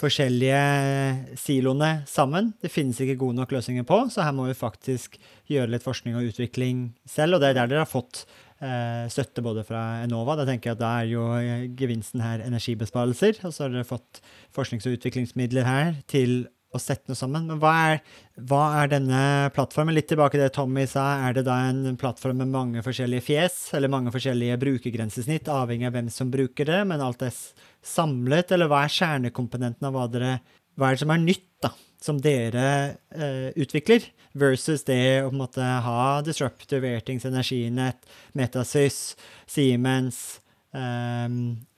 [0.00, 2.54] forskjellige siloene sammen.
[2.64, 5.20] Det finnes ikke gode nok løsninger på, så her må vi faktisk
[5.52, 8.24] gjøre litt forskning og utvikling selv, og det er der dere har fått
[8.64, 10.38] eh, støtte både fra Enova.
[10.40, 13.44] Da tenker jeg at da er jo eh, gevinsten her energibesparelser.
[13.44, 14.24] Og så har dere fått
[14.56, 17.46] forsknings- og utviklingsmidler her til å sette noe sammen.
[17.48, 18.00] Men hva er,
[18.48, 19.22] hva er denne
[19.54, 19.94] plattformen?
[19.96, 21.04] Litt tilbake til det Tommy sa.
[21.28, 25.96] Er det da en plattform med mange forskjellige fjes, eller mange forskjellige brukergrensesnitt, avhengig av
[25.98, 27.36] hvem som bruker det, men alt er
[27.84, 28.54] samlet?
[28.56, 30.34] Eller hva er kjernekomponenten av hva dere
[30.72, 31.68] Hva er det som er nytt, da?
[32.02, 32.68] Som dere
[33.12, 39.12] eh, utvikler, versus det å på en måte ha Disruptive Airtings Energinett, Metasys,
[39.44, 40.40] Siemens
[40.72, 41.28] eh,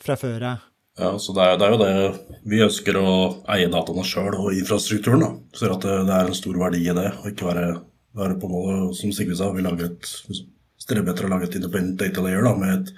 [0.07, 0.70] fra før av.
[0.95, 3.11] Ja, så det er, det er jo det Vi ønsker å
[3.51, 5.24] eie dataene sjøl og infrastrukturen.
[5.24, 5.30] da.
[5.59, 7.09] Ser at det, det er en stor verdi i det.
[7.20, 7.68] Og ikke være,
[8.14, 8.95] være på målet.
[8.99, 10.11] som Sigve sa, vi lager et,
[10.84, 12.92] streber etter å lage et independent data layer da, med et,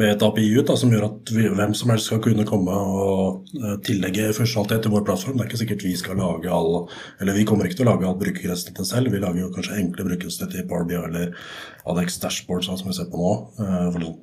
[0.00, 2.72] med et API ut da, som gjør at vi, hvem som helst skal kunne komme
[2.72, 5.36] og eh, tillegge funksjonalitet til vår plattform.
[5.36, 6.86] Det er ikke sikkert vi skal lage all
[7.20, 9.12] Eller vi kommer ikke til å lage all brukergrensesnittet selv.
[9.12, 11.36] Vi lager jo kanskje enkle brukergrensesnitt i Barbie eller
[11.84, 13.34] Adex Dashboard, sånn som vi ser på nå.
[13.60, 14.14] eh, for å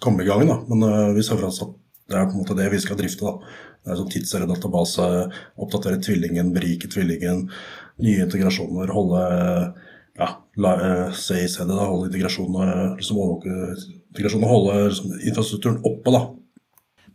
[0.00, 0.62] komme i gang, da.
[0.70, 1.74] Men uh, vi ser for oss at
[2.06, 3.26] det er på en måte det vi skal drifte.
[3.26, 3.58] da.
[3.82, 5.08] Det er sånn tidsseriedatabase,
[5.62, 7.44] oppdatere tvillingen, berike tvillingen,
[8.02, 9.22] nye integrasjoner, holde
[10.16, 13.54] ja, la, eh, se i stedet, da, holde integrasjonen, liksom overvåke
[14.14, 16.14] integrasjonene, holde liksom, infrastrukturen oppe.
[16.14, 16.22] da.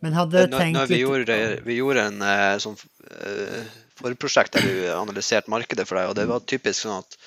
[0.01, 3.71] Men hadde Når, tenkt når vi, litt gjorde, vi gjorde en eh, sånn eh,
[4.01, 7.17] forprosjekt der vi analyserte markedet for deg, og det var typisk sånn at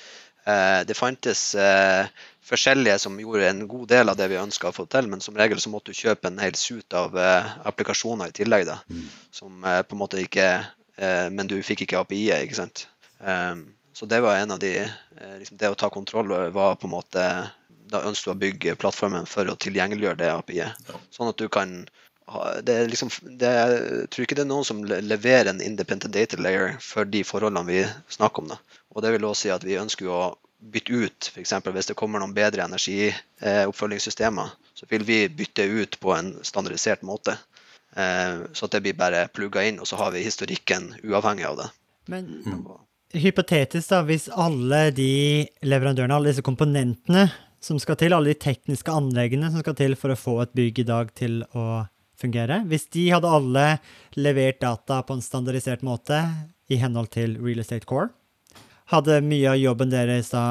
[0.46, 2.08] eh, det fantes eh,
[2.44, 5.36] forskjellige som gjorde en god del av det vi ønska å få til, men som
[5.38, 8.80] regel så måtte du kjøpe en hel suite av eh, applikasjoner i tillegg, da,
[9.34, 12.86] som eh, på en måte ikke eh, Men du fikk ikke API-et, ikke sant.
[13.24, 16.88] Um, så det var en av de eh, liksom Det å ta kontroll var på
[16.88, 17.22] en måte
[17.88, 20.90] Da ønsket du å bygge plattformen for å tilgjengeliggjøre det API-et.
[21.14, 21.84] Sånn at du kan
[22.64, 26.38] det er liksom, det, jeg tror ikke det er noen som leverer en independent data
[26.40, 27.82] layer for de forholdene vi
[28.16, 28.54] snakker om.
[28.54, 28.80] Da.
[28.96, 30.22] Og det vil også si at vi ønsker jo å
[30.72, 31.52] bytte ut, f.eks.
[31.74, 37.36] hvis det kommer noen bedre energioppfølgingssystemer, så vil vi bytte ut på en standardisert måte.
[37.96, 41.60] Eh, så at det blir bare plugga inn, og så har vi historikken uavhengig av
[41.62, 41.68] det.
[42.10, 42.30] Men
[43.14, 47.28] hypotetisk, da, hvis alle de leverandørene, alle disse komponentene
[47.64, 50.82] som skal til, alle de tekniske anleggene som skal til for å få et bygg
[50.82, 51.84] i dag til å
[52.20, 53.64] fungere, hvis de hadde alle
[54.18, 56.20] levert data på en standardisert måte
[56.70, 58.10] i henhold til Real Estate Core,
[58.96, 60.44] hadde mye av jobben deres da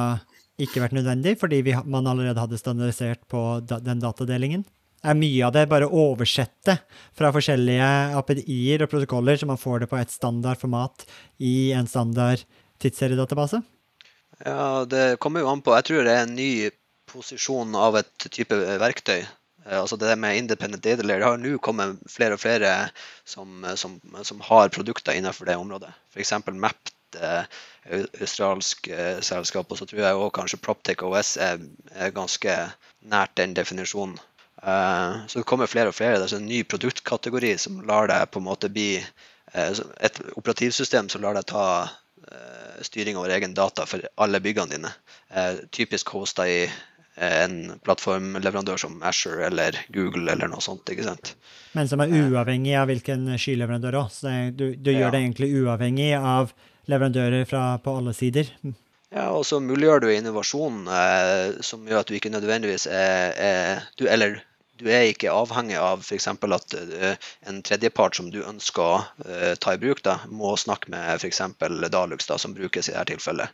[0.61, 4.65] ikke vært nødvendig, fordi vi, man allerede hadde standardisert på da, den datadelingen?
[5.03, 6.77] Er mye av det bare å oversette
[7.17, 7.87] fra forskjellige
[8.19, 11.03] API-er og protokoller, så man får det på et standard format
[11.43, 12.45] i en standard
[12.83, 13.59] tidsseriedatabase?
[14.45, 15.75] Ja, det kommer jo an på.
[15.75, 16.51] Jeg tror det er en ny
[17.11, 19.21] posisjon av et type verktøy.
[19.65, 22.73] Eh, Altså det med independent data layer, det har nå kommet flere og flere
[23.27, 25.91] som, som, som har produkter innenfor det området.
[26.15, 26.33] F.eks.
[26.51, 27.45] Mapped, eh,
[28.21, 31.59] australsk eh, selskap, og så tror jeg også kanskje Proptech OS er,
[31.95, 32.55] er ganske
[33.11, 34.17] nært den definisjonen.
[34.63, 36.19] Eh, Så det kommer flere og flere.
[36.21, 39.03] Det er en ny produktkategori som lar deg på en måte bli
[39.53, 41.89] et operativsystem som lar deg ta
[42.81, 44.89] styring over egen data for alle byggene dine.
[45.75, 46.63] Typisk hosta i
[47.21, 50.89] en plattformleverandør som Asher eller Google eller noe sånt.
[50.89, 51.35] ikke sant?
[51.77, 54.15] Men som er uavhengig av hvilken skyleverandør òg.
[54.57, 55.03] Du, du Ja.
[55.03, 56.53] gjør det egentlig uavhengig av
[56.91, 58.49] leverandører fra, på alle sider.
[59.13, 63.83] Ja, og så muliggjør du innovasjon eh, som gjør at du ikke nødvendigvis er, er
[63.99, 64.39] du, Eller
[64.81, 66.27] du er ikke avhengig av f.eks.
[66.33, 67.13] at eh,
[67.47, 71.43] en tredjepart som du ønsker å eh, ta i bruk, da, må snakke med f.eks.
[71.93, 73.53] Dalux, da, som brukes i dette tilfellet.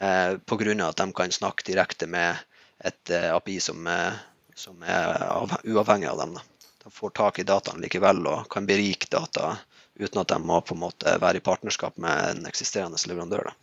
[0.00, 0.74] Eh, Pga.
[0.88, 2.42] at de kan snakke direkte med
[2.84, 4.18] et eh, API som, er-
[4.58, 6.34] som er av, uavhengig av dem.
[6.34, 6.42] Da.
[6.82, 9.54] De får tak i dataen likevel og kan berike data
[10.00, 13.50] uten at de må på en måte være i partnerskap med en eksisterende leverandør.
[13.50, 13.54] Da.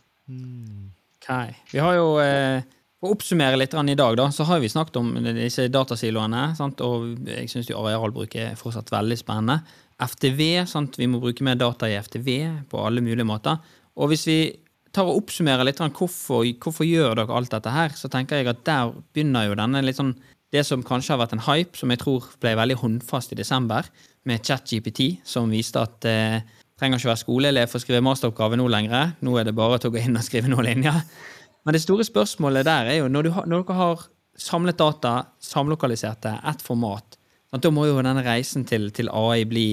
[1.20, 1.54] Okay.
[1.72, 2.64] Vi har jo eh,
[3.00, 6.50] For å oppsummere litt i dag, da, så har vi snakket om disse datasiloene.
[6.58, 6.80] Sant?
[6.84, 9.60] Og jeg syns arealbruk er fortsatt veldig spennende.
[10.00, 10.98] FTV, sant?
[10.98, 13.60] vi må bruke mer data i FTV på alle mulige måter.
[13.94, 14.38] Og hvis vi
[14.94, 18.64] tar og oppsummerer litt hvorfor, hvorfor gjør dere alt dette her, så tenker jeg at
[18.66, 20.16] der begynner jo denne litt sånn
[20.54, 23.88] Det som kanskje har vært en hype, som jeg tror ble veldig håndfast i desember,
[24.28, 26.40] med ChatGPT, som viste at eh,
[26.80, 29.14] trenger ikke være skoleelev for å skrive masteroppgave nå lenger.
[29.24, 31.02] Nå er det bare til å gå inn og skrive noen linjer.
[31.64, 34.06] Men det store spørsmålet der er jo, når, har, når dere har
[34.36, 37.18] samlet data, samlokalisert det, ett format,
[37.54, 39.68] da må jo denne reisen til, til AI bli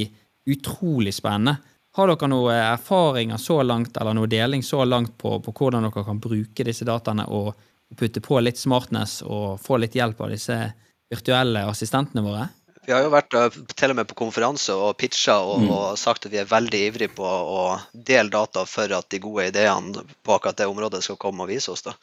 [0.51, 1.57] utrolig spennende.
[1.97, 6.05] Har dere noen erfaringer så langt, eller noe deling så langt på, på hvordan dere
[6.07, 7.51] kan bruke disse dataene og
[7.97, 10.57] putte på litt smartness og få litt hjelp av disse
[11.11, 12.45] virtuelle assistentene våre?
[12.85, 15.69] Vi har jo vært uh, til og med på konferanse og pitcha og, mm.
[15.75, 17.61] og, sagt at vi er veldig ivrige på å
[17.93, 21.69] dele data for at de gode ideene på akkurat det området skal komme og vise
[21.73, 21.85] oss.
[21.85, 21.93] Da.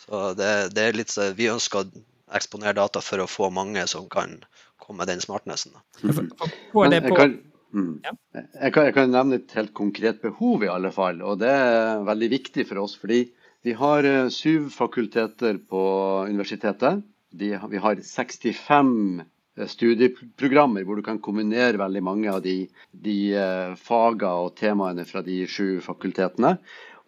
[0.00, 2.02] Så det, det er litt, Vi ønsker å
[2.32, 4.38] eksponere data for å få mange som kan
[4.80, 5.76] komme med den smartnessen.
[6.00, 6.32] Mm.
[6.32, 7.36] Jeg, kan,
[7.76, 7.92] mm.
[8.00, 11.20] jeg, kan, jeg kan nevne et helt konkret behov, i alle fall.
[11.20, 12.96] Og det er veldig viktig for oss.
[12.98, 13.26] fordi
[13.62, 15.82] vi har eh, syv fakulteter på
[16.26, 17.04] universitetet.
[17.30, 19.28] De, vi har 65 Eh,
[19.68, 22.56] studieprogrammer hvor du kan kombinere veldig mange av de,
[22.92, 26.56] de uh, fagene og temaene fra de sju fakultetene.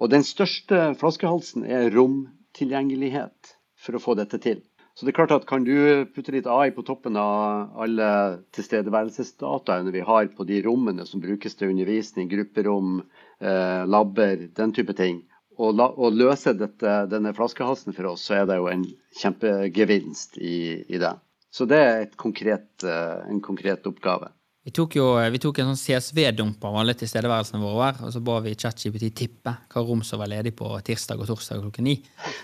[0.03, 4.62] Og den største flaskehalsen er romtilgjengelighet for å få dette til.
[4.95, 8.09] Så det er klart at Kan du putte litt AI på toppen av alle
[8.55, 13.01] tilstedeværelsesdataene vi har på de rommene som brukes til undervisning, grupperom,
[13.40, 15.24] eh, labber, den type ting,
[15.59, 18.86] og, la, og løse dette, denne flaskehalsen for oss, så er det jo en
[19.18, 21.14] kjempegevinst i, i det.
[21.55, 24.33] Så det er konkret, eh, en konkret oppgave.
[24.65, 28.39] Vi tok jo vi tok en sånn CSV-dump av alle tilstedeværelsene våre, og så ba
[28.41, 31.99] vi ChatGPT tippe hva rom som var ledig på tirsdag og torsdag klokken ni.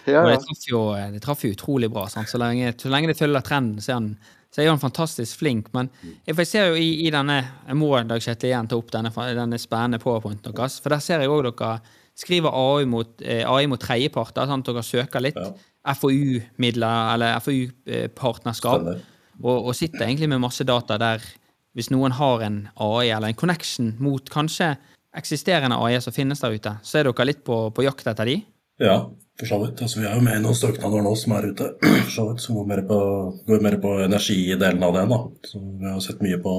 [0.04, 0.20] Ja.
[0.20, 0.82] Og det traff, jo,
[1.14, 2.04] det traff jo utrolig bra.
[2.12, 4.10] Så lenge, så, lenge, det følger trenden, så er, han,
[4.52, 5.72] så er han fantastisk flink.
[5.72, 5.88] Men
[6.28, 9.58] jeg ser jo i, i denne Jeg må Dag Kjetil igjen ta opp denne, denne
[9.58, 10.76] spennende powerpointen deres.
[10.84, 11.80] For der ser jeg òg dere
[12.20, 14.44] skriver AI mot, eh, AI mot tredjeparter.
[14.44, 15.40] Sånn at dere søker litt.
[15.40, 15.54] Ja.
[15.84, 18.88] FoU-midler eller FoU-partnerskap,
[19.40, 21.24] og, og, sitter egentlig med masse data der
[21.78, 24.74] hvis noen har en AI eller en connection mot kanskje
[25.16, 28.36] eksisterende AI som finnes der ute, så er dere litt på, på jakt etter de?
[28.82, 28.96] Ja,
[29.40, 29.80] for så vidt.
[29.82, 31.68] Altså, vi er jo med i noen søknader nå som er ute,
[32.06, 33.00] for så vidt, som går mer på,
[33.48, 35.06] går mer på energidelen av det.
[35.12, 35.20] da.
[35.50, 36.54] Så vi har sett mye på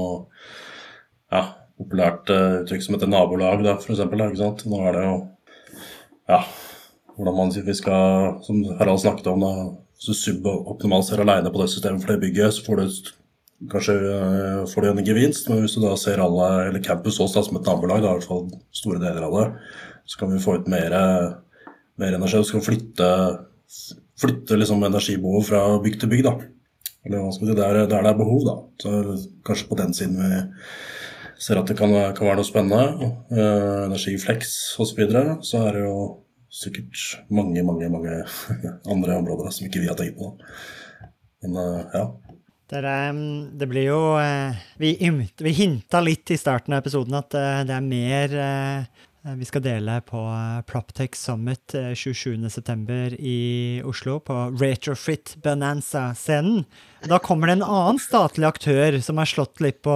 [1.31, 1.43] ja,
[1.79, 4.25] populært uh, uttrykk som heter nabolag, da, for eksempel.
[4.27, 4.65] Ikke sant?
[4.69, 5.15] Nå er det jo
[6.31, 6.43] ja,
[7.15, 9.51] hvordan man vi skal, som Harald snakket om, da,
[10.01, 12.85] så suboptimaliserer alene på det systemet for det bygget, så får du
[13.69, 15.49] kanskje uh, får du en gevinst.
[15.49, 18.29] Men hvis du da ser alle, eller campus også som et nabolag, da, i hvert
[18.29, 19.47] fall store deler av det,
[20.09, 20.95] så kan vi få ut mer,
[22.01, 22.41] mer energi.
[22.41, 23.11] Vi vi flytte,
[24.21, 26.25] flytte liksom energibehov fra bygg til bygg.
[26.25, 26.33] da.
[27.05, 28.57] Eller hva skal si, der, der det er behov, da.
[28.81, 30.41] Så kanskje på den siden vi
[31.41, 33.13] ser at det kan, kan være noe spennende.
[33.29, 34.91] Uh, energiflex osv.
[34.91, 35.95] Så, videre, så er det jo
[36.51, 38.17] sikkert mange, mange mange
[38.93, 40.33] andre områder som ikke vi har tenkt på.
[41.45, 42.05] Men uh, ja.
[42.71, 42.81] Det,
[43.59, 44.93] det, blir jo eh, Vi,
[45.43, 48.35] vi hinta litt i starten av episoden at eh, det er mer
[49.37, 50.17] vi skal dele på
[50.65, 53.19] Proptech Summit 27.9.
[53.19, 53.41] i
[53.85, 56.63] Oslo, på Retrofit Bonanza-scenen.
[57.05, 59.93] Da kommer det en annen statlig aktør som har slått litt på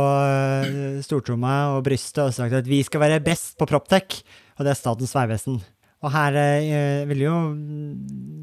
[1.08, 4.22] stortromma og brystet og sagt at vi skal være best på Proptech,
[4.60, 5.58] og det er Statens vegvesen.
[6.06, 7.38] Og her eh, vil jo,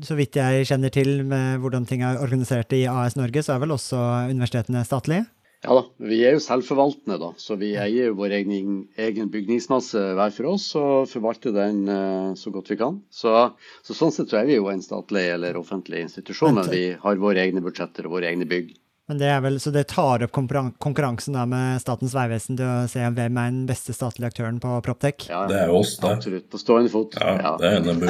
[0.03, 3.63] så vidt jeg kjenner til med hvordan ting er organisert i AS Norge, så er
[3.63, 4.01] vel også
[4.33, 5.29] universitetene statlige?
[5.63, 7.29] Ja da, vi er jo selvforvaltende, da.
[7.39, 12.33] Så vi eier jo vår egen, egen bygningsmasse hver for oss og forvalter den uh,
[12.39, 12.99] så godt vi kan.
[13.15, 13.31] Så,
[13.87, 17.23] så, sånn sett så er vi jo en statlig eller offentlig institusjon, men vi har
[17.23, 18.75] våre egne budsjetter og våre egne bygg.
[19.13, 22.87] Men det er vel, Så det tar opp konkurransen da med Statens vegvesen til å
[22.89, 25.27] se hvem er den beste statlige aktøren på Proptech?
[25.29, 26.15] Ja, det er jo oss, det.
[26.17, 26.47] Absolutt.
[26.49, 27.19] På stående fot.
[27.21, 27.53] Ja, ja.
[27.61, 28.01] det er en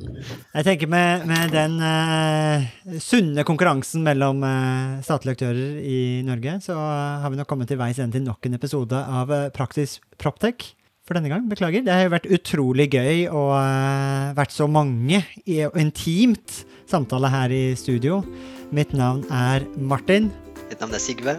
[0.56, 2.66] Jeg tenker med, med den uh,
[2.98, 8.02] sunne konkurransen mellom uh, statlige aktører i Norge, så har vi nok kommet til veis
[8.02, 10.72] ende til nok en episode av uh, Praktisk Proptech
[11.06, 11.46] for denne gang.
[11.46, 11.86] Beklager.
[11.86, 17.54] Det har jo vært utrolig gøy og uh, vært så mange i, intimt samtale her
[17.54, 18.24] i studio.
[18.70, 20.28] Mitt navn er Martin.
[20.68, 21.32] Mitt navn er Sigve.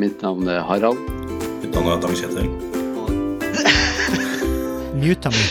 [0.00, 1.02] Mitt navn er Harald.
[1.60, 2.48] Mitt navn er Dag Kjetil.
[5.02, 5.50] Muta meg.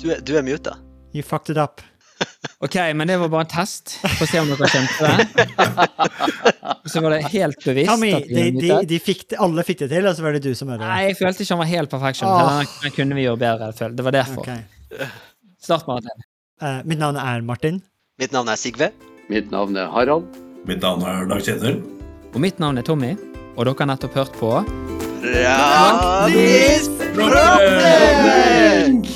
[0.00, 0.78] Du er, du er muta.
[1.12, 1.84] You fucked it up.
[2.64, 3.98] Ok, men det var bare en test.
[4.00, 5.44] For å se om dere kjente det.
[6.72, 7.92] Og så var det helt bevisst.
[7.92, 10.72] Tommy, de, de, de fikk, alle fikk det til, og så var det du som
[10.72, 12.24] ødela Nei, jeg følte ikke han var helt perfekt.
[12.26, 12.64] Oh.
[12.82, 13.70] Den kunne vi gjøre bedre.
[14.00, 14.42] Det var derfor.
[14.42, 15.12] Okay.
[15.62, 16.26] Start, Martin.
[16.64, 17.82] Uh, mitt navn er Martin.
[18.18, 18.90] Mitt navn er Sigve.
[19.30, 20.47] Mitt navn er Harald.
[20.66, 21.78] Mitt navn er Dag Kjetil.
[22.34, 23.14] Og mitt navn er Tommy.
[23.58, 24.50] Og dere har nettopp hørt på
[25.22, 29.14] Praktisk Proptech!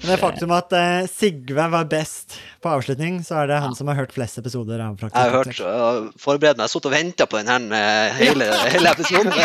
[0.00, 3.96] det faktum at eh, Sigve var best på avslutning, så er det han som har
[4.00, 5.60] hørt flest episoder av Praktisk Jeg har hørt Proptech.
[5.68, 6.64] uh, forberedt meg.
[6.64, 8.44] Jeg har sittet og venta på den her eh, hele,
[8.74, 9.32] hele episoden.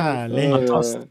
[0.00, 0.48] Herlig.
[0.56, 1.10] Fantastisk.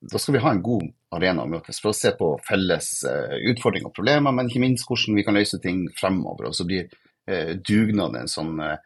[0.00, 3.36] da skal vi ha en god arena å møtes for å se på felles eh,
[3.52, 6.48] utfordringer og problemer, men ikke minst hvordan vi kan løse ting fremover.
[6.48, 6.88] Og så blir
[7.28, 8.78] eh, dugnaden en sånn eh,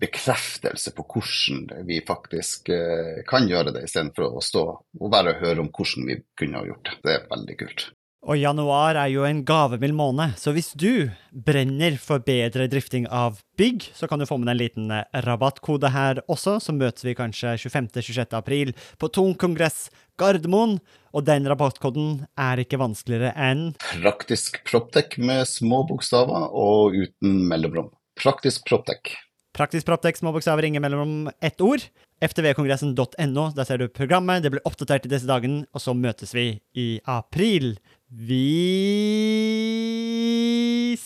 [0.00, 4.64] bekreftelse på hvordan vi faktisk eh, kan gjøre det, istedenfor å stå
[5.00, 6.96] og bare høre om hvordan vi kunne ha gjort det.
[7.04, 7.90] Det er veldig kult.
[8.24, 13.42] Og januar er jo en gavemild måned, så hvis du brenner for bedre drifting av
[13.60, 17.04] bygg, så kan du få med deg en liten eh, rabattkode her også, så møtes
[17.04, 18.32] vi kanskje 25.-26.
[18.38, 19.90] april på Tung kongress
[20.20, 20.78] Gardermoen,
[21.14, 27.92] og den rabattkoden er ikke vanskeligere enn Praktisk Proptech med små bokstaver og uten mellomrom.
[28.20, 29.14] Praktisk Proptech.
[29.54, 31.84] Praktisk proptek små bokstaver, ingen mellomrom, ett ord.
[32.24, 36.48] ftvkongressen.no, der ser du programmet, det blir oppdatert i disse dagene, og så møtes vi
[36.74, 37.76] i april.
[38.10, 38.42] Vi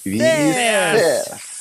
[0.04, 0.56] Vi ses!
[0.56, 1.57] ses!